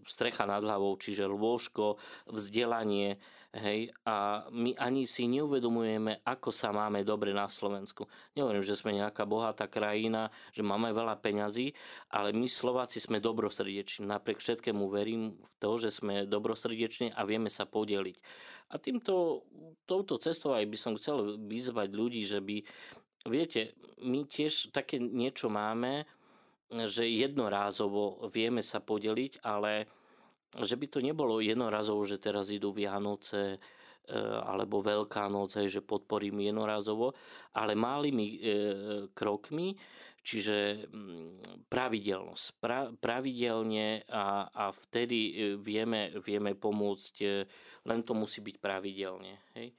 [0.02, 7.02] strecha nad hlavou, čiže lôžko, vzdelanie, Hej, a my ani si neuvedomujeme, ako sa máme
[7.02, 8.06] dobre na Slovensku.
[8.38, 11.74] Nehovorím, že sme nejaká bohatá krajina, že máme veľa peňazí,
[12.14, 14.06] ale my Slováci sme dobrosrdeční.
[14.06, 18.22] Napriek všetkému verím v to, že sme dobrosrdeční a vieme sa podeliť.
[18.70, 19.42] A týmto,
[19.82, 22.62] touto cestou aj by som chcel vyzvať ľudí, že by,
[23.26, 26.06] viete, my tiež také niečo máme,
[26.70, 29.90] že jednorázovo vieme sa podeliť, ale
[30.58, 33.58] že by to nebolo jednorazovo, že teraz idú Vianoce e,
[34.42, 37.14] alebo Veľká noc, že podporím jednorazovo,
[37.54, 38.36] ale malými e,
[39.14, 39.78] krokmi,
[40.20, 42.46] čiže mm, pravidelnosť.
[42.58, 47.14] Pra, pravidelne a, a vtedy e, vieme, vieme pomôcť,
[47.86, 49.38] len to musí byť pravidelne.
[49.54, 49.70] Hej?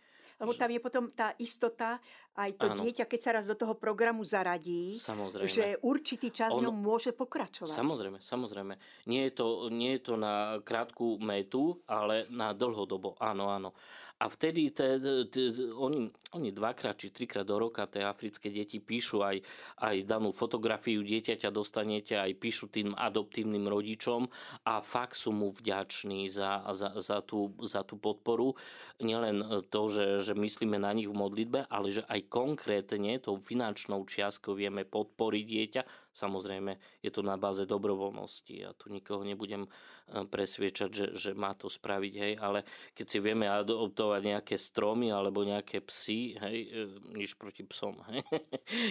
[0.42, 2.02] Lebo tam je potom tá istota,
[2.34, 2.82] aj to Áno.
[2.82, 5.46] dieťa, keď sa raz do toho programu zaradí, samozrejme.
[5.46, 7.78] že určitý čas On, ňom môže pokračovať.
[7.78, 8.74] Samozrejme, samozrejme.
[9.06, 13.14] Nie je, to, nie je to na krátku metu, ale na dlhodobo.
[13.22, 13.78] Áno, áno.
[14.22, 15.02] A vtedy te,
[15.34, 16.06] te, oni,
[16.38, 19.42] oni dvakrát či trikrát do roka tie africké deti píšu aj,
[19.82, 24.30] aj danú fotografiu dieťaťa dostanete, aj píšu tým adoptívnym rodičom
[24.70, 28.54] a fakt sú mu vďační za, za, za, tú, za tú podporu.
[29.02, 29.42] Nielen
[29.74, 34.54] to, že, že myslíme na nich v modlitbe, ale že aj konkrétne tou finančnou čiastkou
[34.54, 35.82] vieme podporiť dieťa.
[36.12, 38.52] Samozrejme, je to na báze dobrovoľnosti.
[38.52, 43.18] Ja tu nikoho nebudem eh, presviečať, že, že má to spraviť, hej, ale keď si
[43.24, 48.28] vieme adoptovať nejaké stromy alebo nejaké psy, hej, eh, nič proti psom, hej.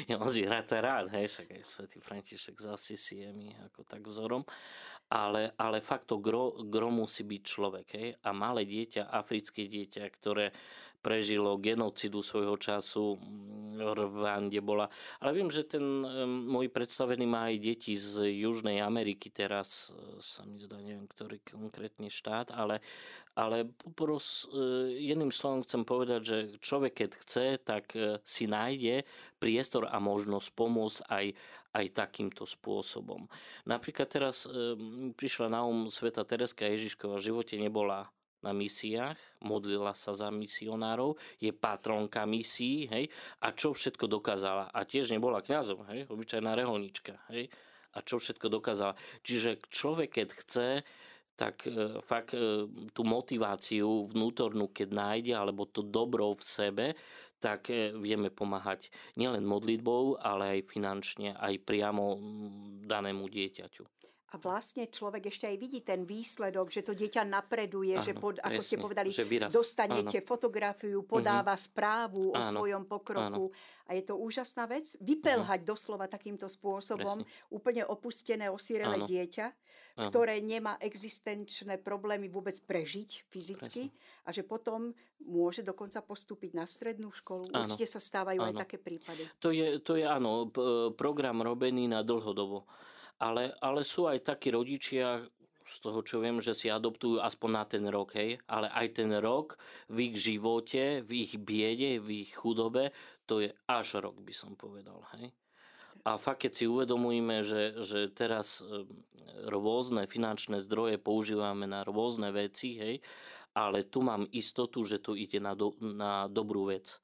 [0.09, 0.33] ja mám
[0.81, 4.41] rád, hej, však aj svätý František zase si je mi ako tak vzorom,
[5.11, 10.07] ale, ale fakt to gro, gro musí byť človek, hej, a malé dieťa, africké dieťa,
[10.07, 10.55] ktoré
[11.01, 13.17] prežilo genocidu svojho času
[13.81, 14.93] v Rwande bola.
[15.25, 20.45] Ale viem, že ten môj predstavený má aj deti z Južnej Ameriky teraz, e, sa
[20.45, 22.85] mi zdá, neviem, ktorý konkrétny štát, ale,
[23.33, 29.09] ale popros, e, jedným slovom chcem povedať, že človek, keď chce, tak e, si nájde
[29.41, 31.27] priestor a možnosť pomôcť aj,
[31.71, 33.31] aj takýmto spôsobom.
[33.67, 34.49] Napríklad teraz
[35.15, 41.21] prišla na um Sveta Tereska Ježiškova v živote nebola na misiách, modlila sa za misionárov,
[41.37, 43.13] je patronka misií, hej,
[43.45, 44.73] a čo všetko dokázala.
[44.73, 47.53] A tiež nebola kňazom, hej, obyčajná reholnička, hej,
[47.93, 48.97] a čo všetko dokázala.
[49.21, 50.69] Čiže človek, keď chce,
[51.37, 56.87] tak e, fakt e, tú motiváciu vnútornú, keď nájde, alebo to dobro v sebe,
[57.41, 62.21] tak e, vieme pomáhať nielen modlitbou, ale aj finančne, aj priamo
[62.85, 64.10] danému dieťaťu.
[64.31, 68.39] A vlastne človek ešte aj vidí ten výsledok, že to dieťa napreduje, áno, že pod,
[68.39, 70.27] ako presne, ste povedali, že dostanete áno.
[70.31, 71.67] fotografiu, podáva uh-huh.
[71.67, 73.51] správu áno, o svojom pokroku.
[73.51, 73.89] Áno.
[73.91, 74.95] A je to úžasná vec.
[75.03, 75.73] Vypelhať uh-huh.
[75.75, 77.51] doslova takýmto spôsobom presne.
[77.51, 79.47] úplne opustené, osírele dieťa,
[79.99, 80.15] áno.
[80.15, 84.23] ktoré nemá existenčné problémy vôbec prežiť fyzicky presne.
[84.25, 84.95] a že potom
[85.27, 87.51] môže dokonca postúpiť na strednú školu.
[87.51, 87.67] Áno.
[87.67, 88.55] Určite sa stávajú áno.
[88.55, 89.27] aj také prípady.
[89.43, 90.55] To je, to je áno,
[90.95, 92.71] program robený na dlhodobo.
[93.21, 95.21] Ale, ale sú aj takí rodičia,
[95.71, 99.11] z toho, čo viem, že si adoptujú aspoň na ten rok, hej, ale aj ten
[99.23, 99.55] rok
[99.87, 102.91] v ich živote, v ich biede, v ich chudobe,
[103.31, 105.31] to je až rok, by som povedal, hej.
[106.03, 108.89] A fakt, keď si uvedomujeme, že, že teraz e,
[109.47, 112.95] rôzne finančné zdroje používame na rôzne veci, hej,
[113.55, 116.99] ale tu mám istotu, že to ide na, do, na dobrú vec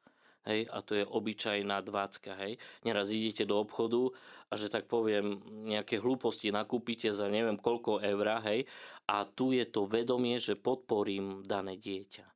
[0.47, 2.57] hej, a to je obyčajná dvácka, hej.
[2.87, 4.15] Neraz idete do obchodu
[4.49, 8.65] a že tak poviem, nejaké hlúposti nakúpite za neviem koľko eur, hej,
[9.11, 12.27] a tu je to vedomie, že podporím dané dieťa,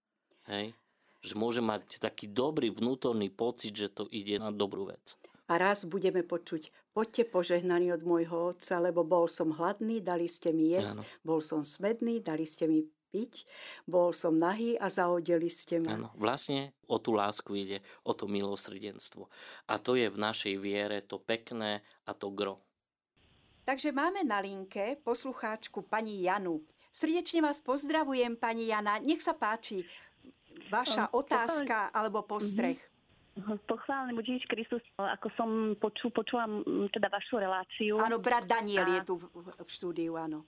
[0.51, 0.75] hej.
[1.21, 5.21] Že môže mať taký dobrý vnútorný pocit, že to ide na dobrú vec.
[5.51, 10.55] A raz budeme počuť, poďte požehnaní od môjho otca, lebo bol som hladný, dali ste
[10.55, 11.07] mi jesť, ano.
[11.27, 13.45] bol som smedný, dali ste mi piť,
[13.85, 15.99] bol som nahý a zaodeli ste ma.
[15.99, 19.27] Áno, vlastne o tú lásku ide, o to milosrdenstvo.
[19.67, 22.63] A to je v našej viere to pekné a to gro.
[23.67, 26.63] Takže máme na linke poslucháčku pani Janu.
[26.91, 28.99] Srdečne vás pozdravujem, pani Jana.
[28.99, 29.87] Nech sa páči
[30.71, 32.79] vaša otázka alebo postreh.
[33.39, 33.63] Mhm.
[33.63, 36.51] Pochválený buď Ježiš Kristus, ako som poču, počula
[36.91, 38.03] teda vašu reláciu.
[38.03, 38.95] Áno, brat Daniel a...
[38.99, 40.43] je tu v, v štúdiu, áno.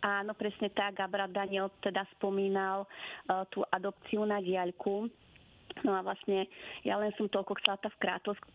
[0.00, 0.96] Áno, presne tak.
[1.00, 5.12] A Daniel teda spomínal uh, tú adopciu na diaľku.
[5.86, 6.50] No a vlastne
[6.82, 8.00] ja len som toľko chcela v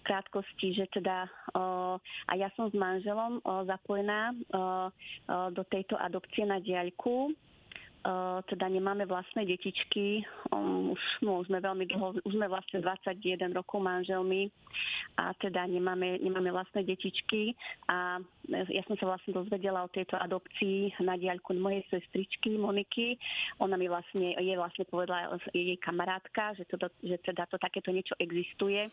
[0.03, 1.95] krátkosti, že teda uh,
[2.27, 4.91] a ja som s manželom uh, zapojená uh,
[5.31, 7.31] uh, do tejto adopcie na diaľku
[8.45, 10.21] teda nemáme vlastné detičky,
[10.53, 14.53] um, už, no, sme veľmi dlho, už sme vlastne 21 rokov manželmi
[15.17, 17.57] a teda nemáme, nemáme vlastné detičky.
[17.89, 23.17] A ja som sa vlastne dozvedela o tejto adopcii na diaľku mojej sestričky Moniky.
[23.63, 28.13] Ona mi vlastne, je vlastne povedala jej kamarátka, že, to, že teda to takéto niečo
[28.21, 28.85] existuje.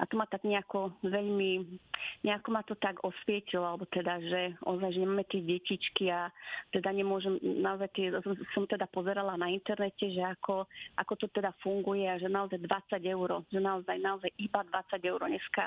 [0.00, 1.78] A to ma tak nejako veľmi,
[2.26, 6.34] nejako ma to tak osvietilo, alebo teda, že ozaj, že nemáme tie detičky a
[6.74, 8.06] teda nemôžem, naozaj tie,
[8.54, 10.64] som teda pozerala na internete, že ako,
[10.94, 15.20] ako to teda funguje a že naozaj 20 eur, že naozaj, naozaj iba 20 eur.
[15.26, 15.64] Dneska,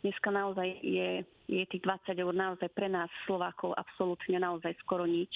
[0.00, 5.30] dneska naozaj je, je tých 20 eur naozaj pre nás Slovákov absolútne naozaj skoro nič.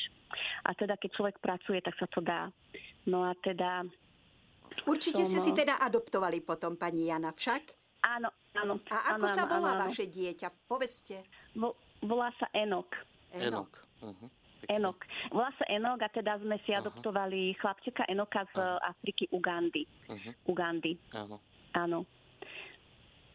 [0.64, 2.48] A teda keď človek pracuje, tak sa to dá.
[3.04, 3.84] No a teda...
[4.88, 5.30] Určite som...
[5.30, 7.62] ste si teda adoptovali potom, pani Jana, však?
[8.04, 8.80] Áno, áno.
[8.90, 10.68] A ako áno, sa volá áno, vaše dieťa?
[10.68, 11.24] Povedzte.
[11.56, 12.90] Vo, volá sa Enok.
[13.32, 13.70] Enok.
[14.04, 14.28] Uh-huh.
[14.68, 14.98] Enok.
[15.32, 16.80] Volá sa Enok a teda sme si uh-huh.
[16.84, 18.80] adoptovali chlapčeka Enoka z uh-huh.
[18.80, 19.84] Afriky Ugandy.
[20.08, 20.32] Uh-huh.
[20.48, 20.96] Ugandy.
[21.12, 21.40] Áno.
[21.74, 22.06] Áno.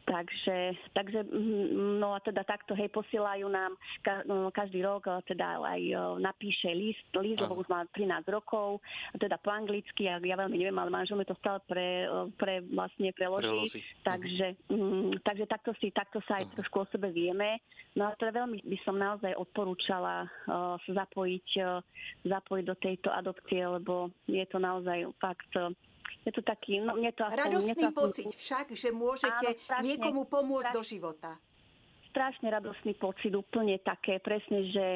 [0.10, 3.78] Takže, takže mm, no a teda takto, hej, posielajú nám
[4.26, 8.82] no, každý rok, e, teda aj e, napíše list, list lebo už má 13 rokov,
[9.22, 12.66] teda po anglicky, ja, ja veľmi neviem, ale manžel mi to stále pre, e, pre
[12.74, 13.54] vlastne preloží.
[13.54, 13.82] preloží.
[14.02, 15.14] Takže, uh-huh.
[15.14, 16.56] mm, takže takto, si, takto sa aj uh-huh.
[16.58, 17.62] trošku o sebe vieme.
[17.94, 21.82] No a teda veľmi by som naozaj odporúčala uh, sa zapojiť, uh,
[22.22, 25.74] zapojiť do tejto adopcie, lebo je to naozaj fakt uh,
[26.28, 27.40] je to taký, no mne to aspoň...
[27.40, 31.32] Radostný mne to pocit však, že môžete áno, strašne, niekomu pomôcť strašne, do života.
[32.10, 34.88] Strašne radostný pocit, úplne také, presne, že,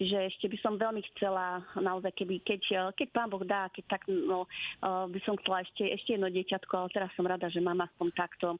[0.00, 4.02] že ešte by som veľmi chcela, naozaj, keby, keď, keď pán Boh dá, keď tak,
[4.08, 4.48] no,
[4.82, 8.08] uh, by som chcela ešte, ešte jedno dieťatko, ale teraz som rada, že mám aspoň
[8.16, 8.56] takto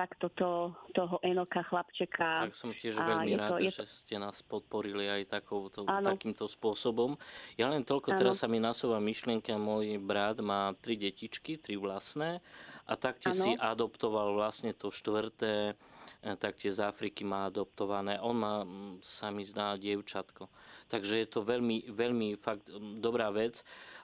[0.00, 0.50] takto to,
[0.96, 2.48] toho Enoka chlapčeka.
[2.48, 3.92] Tak som tiež veľmi rád, to, že to...
[3.92, 7.20] ste nás podporili aj takouto, takýmto spôsobom.
[7.60, 8.18] Ja len toľko, ano.
[8.24, 12.40] teraz sa mi nasúva myšlienka, môj brat má tri detičky, tri vlastné
[12.88, 15.76] a taktiež si adoptoval vlastne to štvrté,
[16.24, 18.16] e, taktiež z Afriky má adoptované.
[18.24, 18.64] On má,
[19.04, 20.48] sa mi zdá, dievčatko.
[20.88, 23.60] Takže je to veľmi, veľmi fakt dobrá vec.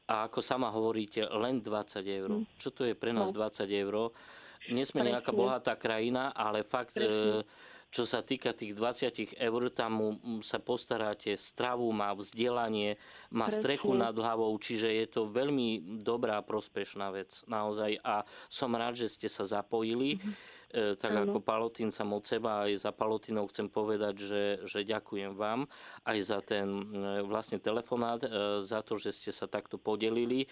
[0.06, 2.30] A ako sama hovoríte, len 20 eur.
[2.30, 2.46] Hm.
[2.62, 3.42] Čo to je pre nás no.
[3.42, 4.14] 20 eur?
[4.70, 7.42] Nie sme nejaká bohatá krajina, ale fakt, e,
[7.90, 12.98] čo sa týka tých 20 eur, tam sa postaráte, stravu má, vzdelanie,
[13.30, 13.60] má Presne.
[13.62, 19.08] strechu nad hlavou, čiže je to veľmi dobrá, prospešná vec naozaj a som rád, že
[19.08, 20.18] ste sa zapojili.
[20.18, 21.30] Mm-hmm tak ano.
[21.30, 25.70] ako Palotín sa od seba, aj za Palotinov chcem povedať, že, že ďakujem vám
[26.02, 30.44] aj za ten e, vlastne telefonát, e, za to, že ste sa takto podelili,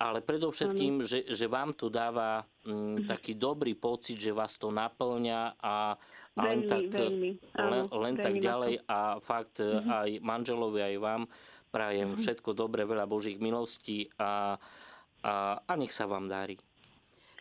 [0.00, 3.12] ale predovšetkým, že, že vám to dáva m, mhm.
[3.12, 7.82] taký dobrý pocit, že vás to naplňa a, a len veľmi, tak, veľmi, áno, len,
[7.92, 9.90] len tak ďalej a fakt mm-hmm.
[9.90, 11.22] aj manželovi, aj vám
[11.68, 12.22] prajem mm-hmm.
[12.22, 14.56] všetko dobré, veľa Božích milostí a,
[15.22, 16.56] a, a nech sa vám darí.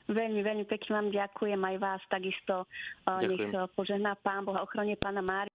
[0.07, 2.63] Veľmi, veľmi pekne vám ďakujem aj vás takisto.
[3.03, 3.27] Ďakujem.
[3.27, 5.51] Nech eh, požehná Pán Boh a ochrane Pána Mária.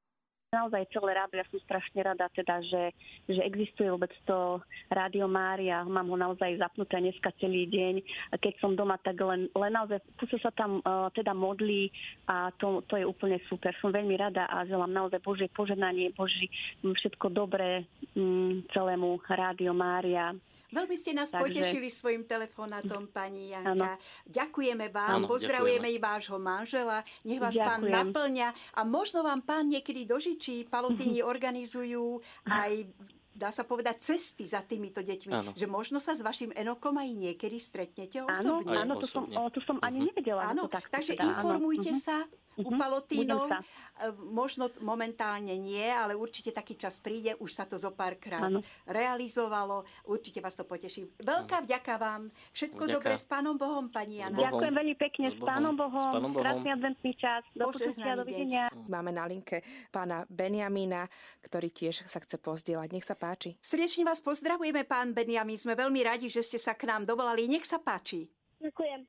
[0.52, 2.92] Naozaj celé rádio, ja som strašne rada teda, že,
[3.24, 4.60] že existuje vôbec to
[4.92, 8.04] Rádio Mária, mám ho naozaj zapnuté dneska celý deň.
[8.36, 11.88] Keď som doma, tak len, len naozaj pusu sa tam uh, teda modlí
[12.28, 13.72] a to, to je úplne super.
[13.80, 16.52] Som veľmi rada a želám naozaj Božie požehnanie, Boží
[16.84, 20.36] všetko dobré um, celému Rádio Mária.
[20.72, 21.44] Veľmi ste nás Takže...
[21.44, 24.00] potešili svojim telefonátom, pani Janka.
[24.00, 24.00] Ano.
[24.24, 26.00] Ďakujeme vám, ano, pozdravujeme ďakujeme.
[26.00, 26.98] i vášho manžela,
[27.28, 27.68] nech vás Ďakujem.
[27.68, 32.88] pán naplňa a možno vám pán niekedy dožičí, palotiny organizujú aj
[33.32, 35.32] dá sa povedať, cesty za týmito deťmi.
[35.32, 35.50] Áno.
[35.56, 38.76] Že možno sa s vašim Enokom aj niekedy stretnete osobne.
[38.84, 40.08] Áno, áno to, som, to som ani uh-huh.
[40.12, 40.42] nevedela.
[40.52, 42.00] Áno, takže teda, informujte áno.
[42.00, 42.68] sa, uh-huh.
[42.68, 42.78] u mhm.
[42.78, 43.48] Palotínov.
[43.48, 43.56] E,
[44.28, 48.52] možno momentálne nie, ale určite taký čas príde, už sa to zo párkrát
[48.84, 51.08] realizovalo, určite vás to poteší.
[51.22, 52.94] Veľká vďaka vám, všetko Vďaka.
[52.98, 54.36] dobré s Pánom Bohom, pani Jana.
[54.36, 56.44] Ďakujem veľmi pekne, s, s Pánom Bohom, s Pánom Bohom.
[56.44, 58.68] krásny adventný čas, do dovidenia.
[58.90, 61.08] Máme na linke pána Benjamína,
[61.46, 62.88] ktorý tiež sa chce pozdieľať.
[62.92, 63.54] Nech sa páči.
[63.62, 67.46] Srdečne vás pozdravujeme, pán Benjamín, sme veľmi radi, že ste sa k nám dovolali.
[67.46, 68.26] Nech sa páči.
[68.58, 69.06] Ďakujem.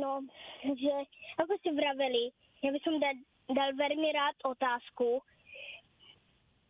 [0.00, 0.24] No,
[0.64, 0.94] že
[1.36, 2.32] ako ste vraveli,
[2.64, 3.16] ja by som dal,
[3.52, 5.20] dal veľmi rád otázku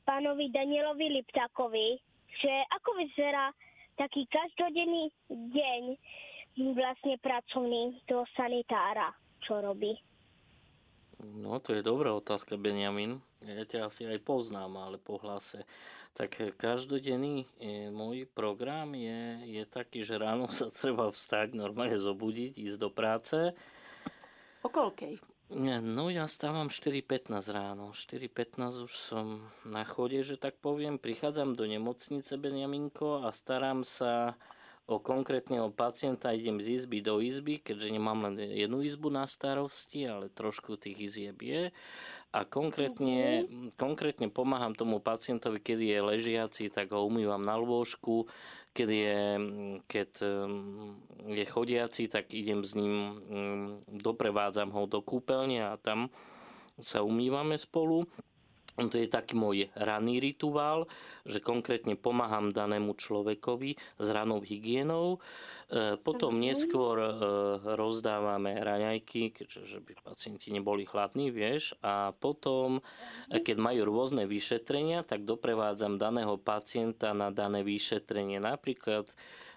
[0.02, 2.02] pánovi Danielovi Liptakovi,
[2.42, 3.54] že ako vyzerá
[3.94, 5.82] taký každodenný deň
[6.74, 9.14] vlastne pracovný toho sanitára,
[9.46, 9.94] čo robí.
[11.20, 13.20] No, to je dobrá otázka, Benjamin.
[13.44, 15.68] Ja ťa asi aj poznám, ale po hlase.
[16.16, 22.56] Tak každodenný je, môj program je, je taký, že ráno sa treba vstať, normálne zobudiť,
[22.56, 23.36] ísť do práce.
[24.64, 25.20] O koľkej?
[25.82, 27.90] No ja stávam 4.15 ráno.
[27.90, 30.94] 4.15 už som na chode, že tak poviem.
[30.94, 34.38] Prichádzam do nemocnice Benjaminko a starám sa
[34.90, 39.22] o konkrétne o pacienta idem z izby do izby, keďže nemám len jednu izbu na
[39.30, 41.62] starosti, ale trošku tých izieb je.
[42.34, 43.78] A konkrétne, mm-hmm.
[43.78, 48.26] konkrétne pomáham tomu pacientovi, keď je ležiaci, tak ho umývam na lôžku,
[48.70, 49.18] keď je,
[49.86, 50.10] keď
[50.46, 50.90] mm,
[51.26, 52.94] je chodiaci, tak idem s ním,
[53.30, 53.68] mm,
[53.98, 56.10] doprevádzam ho do kúpeľne a tam
[56.78, 58.06] sa umývame spolu.
[58.78, 60.86] To je taký môj ranný rituál,
[61.26, 65.18] že konkrétne pomáham danému človekovi s ranou hygienou.
[65.68, 66.40] E, potom mhm.
[66.40, 67.10] neskôr e,
[67.76, 71.74] rozdávame raňajky, keďže by pacienti neboli hladní, vieš.
[71.82, 72.80] A potom,
[73.28, 78.38] e, keď majú rôzne vyšetrenia, tak doprevádzam daného pacienta na dané vyšetrenie.
[78.38, 79.10] Napríklad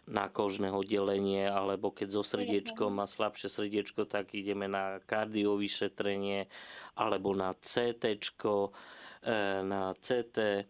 [0.03, 6.51] na kožné oddelenie, alebo keď so srdiečkom má slabšie srdiečko, tak ideme na kardiovyšetrenie,
[6.99, 8.19] alebo na CT,
[9.63, 10.67] na CT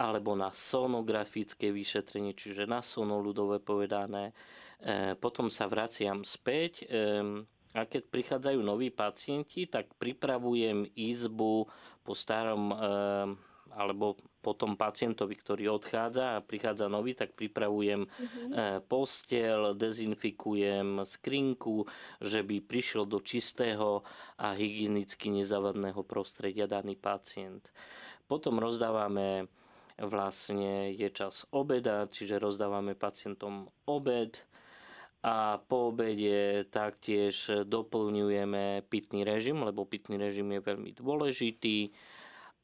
[0.00, 4.32] alebo na sonografické vyšetrenie, čiže na sono ľudové povedané.
[4.80, 7.44] E, potom sa vraciam späť e,
[7.76, 11.68] a keď prichádzajú noví pacienti, tak pripravujem izbu
[12.02, 12.72] po starom
[13.74, 18.88] alebo po tom pacientovi, ktorý odchádza a prichádza nový, tak pripravujem mm-hmm.
[18.88, 21.84] postel, dezinfikujem skrinku,
[22.24, 24.00] že by prišiel do čistého
[24.40, 27.68] a hygienicky nezavadného prostredia daný pacient.
[28.24, 29.52] Potom rozdávame
[30.00, 34.40] vlastne je čas obeda, čiže rozdávame pacientom obed
[35.20, 41.92] a po obede taktiež doplňujeme pitný režim, lebo pitný režim je veľmi dôležitý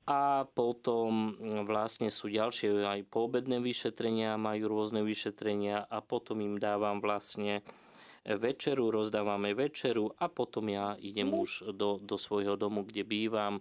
[0.07, 6.63] a potom mm, vlastne sú ďalšie aj poobedné vyšetrenia, majú rôzne vyšetrenia a potom im
[6.63, 7.67] dávam vlastne
[8.23, 11.39] večeru, rozdávame večeru a potom ja idem mm.
[11.43, 13.59] už do, do svojho domu, kde bývam.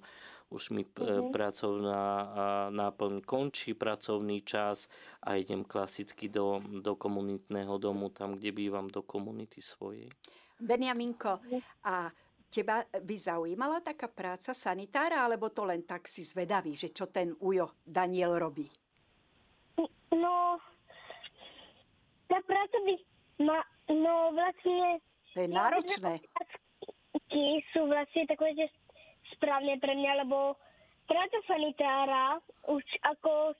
[0.53, 1.33] Už mi mm.
[1.33, 2.03] pracovná
[2.69, 4.85] náplň končí, pracovný čas
[5.25, 10.05] a idem klasicky do, do komunitného domu, tam, kde bývam, do komunity svojej.
[10.61, 11.41] Benjaminko,
[11.83, 12.07] a
[12.55, 17.35] Teba by zaujímala taká práca sanitára, alebo to len tak si zvedavý, že čo ten
[17.43, 18.63] Ujo Daniel robí?
[20.15, 20.55] No,
[22.31, 22.95] tá práca by
[23.43, 23.59] ma,
[23.91, 25.03] no vlastne...
[25.35, 26.23] To je náročné.
[27.75, 28.71] sú vlastne takové, že
[29.35, 30.55] správne pre mňa, lebo
[31.11, 32.39] práca sanitára,
[32.71, 33.51] už ako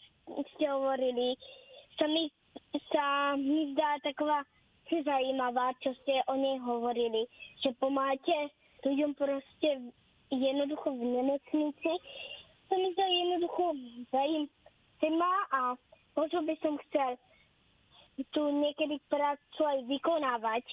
[0.56, 1.36] ste hovorili,
[2.00, 2.32] sa mi,
[2.96, 4.40] sa mi zdá taková
[4.88, 7.28] zaujímavá, čo ste o nej hovorili,
[7.60, 8.32] že pomáte
[8.86, 9.70] ľuďom proste
[10.30, 11.92] jednoducho v nemocnici.
[12.70, 13.64] To mi sa jednoducho
[14.14, 15.60] zaujíma a
[16.18, 17.18] možno by som chcel
[18.32, 20.66] tu niekedy prácu aj vykonávať.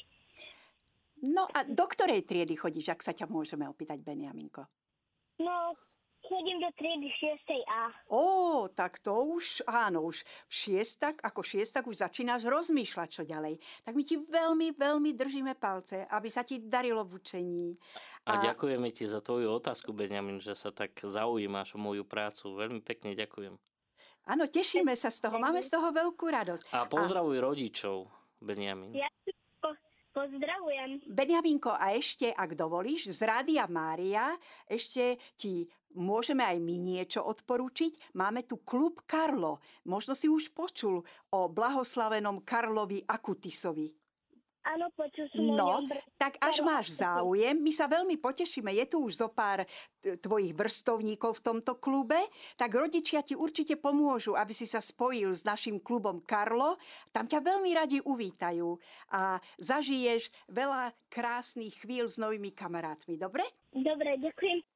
[1.22, 4.66] No a do ktorej triedy chodíš, ak sa ťa môžeme opýtať, Benjaminko?
[5.42, 5.74] No,
[6.28, 7.80] chodím do triedy 6A.
[8.10, 13.58] Ó, tak to už, áno, už v šiestak, ako šiestak už začínaš rozmýšľať, čo ďalej.
[13.82, 17.76] Tak my ti veľmi, veľmi držíme palce, aby sa ti darilo v učení.
[18.26, 22.54] A, a ďakujeme ti za tvoju otázku, Benjamin, že sa tak zaujímaš o moju prácu.
[22.54, 23.58] Veľmi pekne ďakujem.
[24.22, 26.62] Áno, tešíme sa z toho, máme z toho veľkú radosť.
[26.70, 27.44] A pozdravuj a...
[27.50, 28.06] rodičov,
[28.38, 28.94] Benjamin.
[28.94, 29.10] Ja
[30.12, 31.00] Pozdravujem.
[31.08, 34.36] Benjaminko, a ešte, ak dovolíš, z Rádia Mária
[34.68, 35.64] ešte ti
[35.96, 38.12] môžeme aj my niečo odporúčiť.
[38.12, 39.64] Máme tu klub Karlo.
[39.88, 41.00] Možno si už počul
[41.32, 44.01] o blahoslavenom Karlovi Akutisovi.
[44.62, 45.82] Áno, počul som No,
[46.14, 49.66] tak až máš záujem, my sa veľmi potešíme, je tu už zo pár
[50.00, 52.18] tvojich vrstovníkov v tomto klube,
[52.54, 56.78] tak rodičia ti určite pomôžu, aby si sa spojil s našim klubom Karlo.
[57.10, 58.70] Tam ťa veľmi radi uvítajú
[59.10, 63.42] a zažiješ veľa krásnych chvíľ s novými kamarátmi, dobre?
[63.74, 64.71] Dobre, ďakujem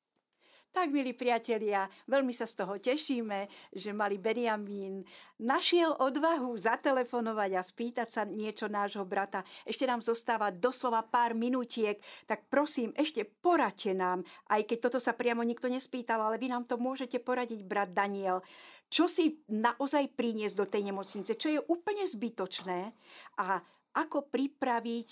[0.77, 5.09] tak, milí priatelia, veľmi sa z toho tešíme, že mali Benjamín
[5.41, 9.41] našiel odvahu zatelefonovať a spýtať sa niečo nášho brata.
[9.65, 11.97] Ešte nám zostáva doslova pár minútiek,
[12.29, 14.21] tak prosím, ešte poradte nám,
[14.53, 18.45] aj keď toto sa priamo nikto nespýtal, ale vy nám to môžete poradiť, brat Daniel.
[18.93, 22.93] Čo si naozaj priniesť do tej nemocnice, čo je úplne zbytočné
[23.41, 23.65] a
[23.97, 25.09] ako pripraviť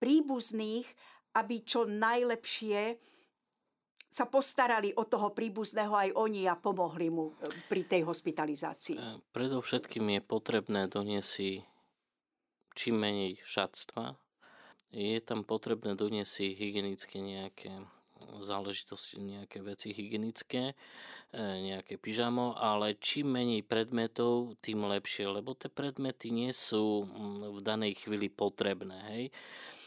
[0.00, 0.88] príbuzných,
[1.36, 3.11] aby čo najlepšie
[4.12, 9.00] sa postarali o toho príbuzného aj oni a pomohli mu e, pri tej hospitalizácii?
[9.00, 11.64] E, predovšetkým je potrebné doniesť
[12.76, 14.20] čím menej šatstva.
[14.92, 17.72] Je tam potrebné doniesť hygienické nejaké
[18.44, 20.76] záležitosti, nejaké veci hygienické,
[21.32, 27.08] e, nejaké pyžamo, ale čím menej predmetov, tým lepšie, lebo tie predmety nie sú
[27.48, 28.98] v danej chvíli potrebné.
[29.08, 29.24] Hej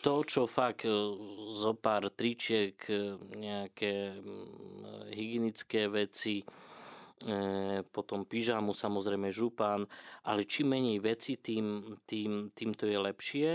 [0.06, 0.94] to, čo fakt e,
[1.50, 4.14] zo pár tričiek, e, nejaké
[5.10, 6.46] hygienické veci,
[7.26, 9.90] e, potom pyžamu, samozrejme župan,
[10.30, 13.52] ale čím menej veci, tým, tým, tým to je lepšie,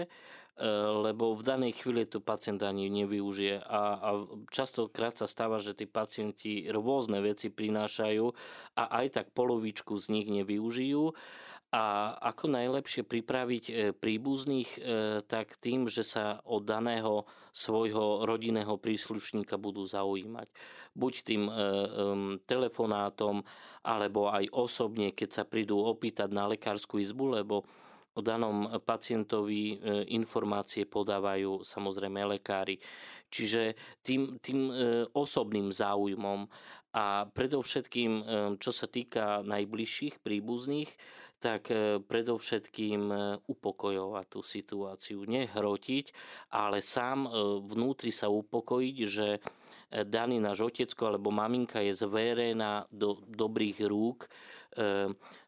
[1.00, 4.08] lebo v danej chvíli to pacient ani nevyužije a, a
[4.52, 8.28] častokrát sa stáva, že tí pacienti rôzne veci prinášajú
[8.76, 11.16] a aj tak polovičku z nich nevyužijú
[11.70, 14.80] a ako najlepšie pripraviť e, príbuzných, e,
[15.22, 20.50] tak tým, že sa od daného svojho rodinného príslušníka budú zaujímať.
[20.98, 21.52] Buď tým e,
[22.42, 23.46] telefonátom,
[23.86, 27.62] alebo aj osobne, keď sa prídu opýtať na lekárskú izbu, lebo
[28.18, 29.78] o danom pacientovi
[30.10, 32.82] informácie podávajú samozrejme lekári.
[33.30, 34.66] Čiže tým, tým
[35.14, 36.50] osobným záujmom
[36.90, 38.12] a predovšetkým,
[38.58, 40.90] čo sa týka najbližších príbuzných,
[41.40, 43.16] tak e, predovšetkým e,
[43.48, 45.24] upokojovať tú situáciu.
[45.24, 46.12] Nehrotiť,
[46.52, 47.30] ale sám e,
[47.64, 49.40] vnútri sa upokojiť, že
[49.90, 54.26] daný náš otecko alebo maminka je zverená do dobrých rúk.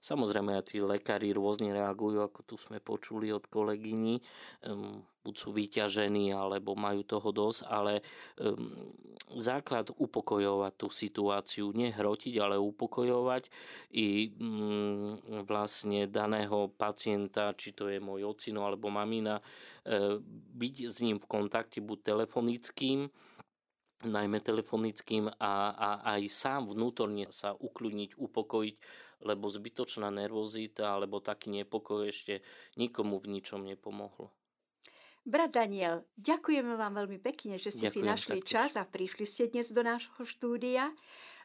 [0.02, 4.18] Samozrejme aj tí lekári rôzne reagujú, ako tu sme počuli od kolegyni
[5.22, 8.02] buď sú vyťažení, alebo majú toho dosť, ale
[9.38, 13.48] základ upokojovať tú situáciu, nehrotiť, ale upokojovať
[13.96, 15.16] i um,
[15.46, 19.38] vlastne daného pacienta, či to je môj ocino alebo mamina,
[20.52, 23.10] byť s ním v kontakte buď telefonickým,
[24.06, 28.76] najmä telefonickým a, a aj sám vnútorne sa ukľudniť, upokojiť,
[29.22, 32.42] lebo zbytočná nervozita alebo taký nepokoj ešte
[32.74, 34.34] nikomu v ničom nepomohlo.
[35.22, 38.50] Brat Daniel, ďakujeme vám veľmi pekne, že ste Ďakujem, si našli taktiež.
[38.50, 40.90] čas a prišli ste dnes do nášho štúdia.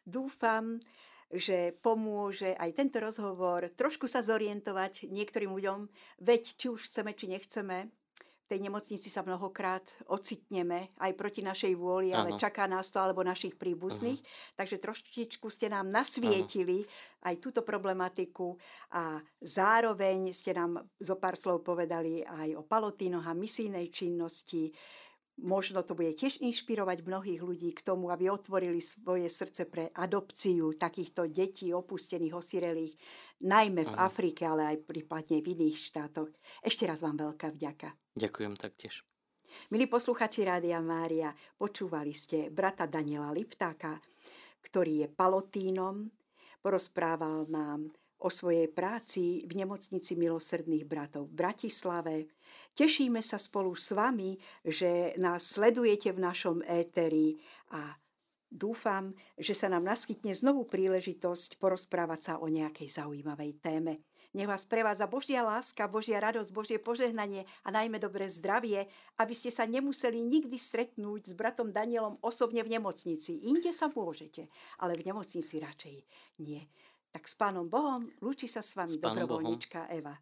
[0.01, 0.81] Dúfam,
[1.29, 5.91] že pomôže aj tento rozhovor trošku sa zorientovať niektorým ľuďom,
[6.23, 7.93] veď či už chceme, či nechceme,
[8.47, 12.39] tej nemocnici sa mnohokrát ocitneme aj proti našej vôli, ale ano.
[12.39, 14.23] čaká nás to alebo našich príbuzných.
[14.23, 14.55] Uh-huh.
[14.55, 17.27] Takže trošičku ste nám nasvietili ano.
[17.27, 18.55] aj túto problematiku
[18.95, 24.71] a zároveň ste nám zo pár slov povedali aj o palotínoch a misijnej činnosti.
[25.37, 30.73] Možno to bude tiež inšpirovať mnohých ľudí k tomu, aby otvorili svoje srdce pre adopciu
[30.73, 32.97] takýchto detí opustených, osirelých,
[33.45, 34.09] najmä v Aha.
[34.09, 36.33] Afrike, ale aj prípadne v iných štátoch.
[36.65, 37.93] Ešte raz vám veľká vďaka.
[38.17, 39.05] Ďakujem taktiež.
[39.69, 44.01] Milí posluchači Rádia Mária, počúvali ste brata Daniela Liptáka,
[44.65, 46.09] ktorý je palotínom,
[46.59, 52.15] porozprával nám o svojej práci v nemocnici milosrdných bratov v Bratislave.
[52.77, 57.41] Tešíme sa spolu s vami, že nás sledujete v našom éteri
[57.73, 57.97] a
[58.47, 64.05] dúfam, že sa nám naskytne znovu príležitosť porozprávať sa o nejakej zaujímavej téme.
[64.35, 68.85] Nech vás prevádza Božia láska, Božia radosť, Božie požehnanie a najmä dobré zdravie,
[69.17, 73.47] aby ste sa nemuseli nikdy stretnúť s bratom Danielom osobne v nemocnici.
[73.47, 75.97] Inde sa môžete, ale v nemocnici radšej
[76.43, 76.61] nie.
[77.09, 80.13] Tak s Pánom Bohom lúči sa s vami dobrovoľnička Eva.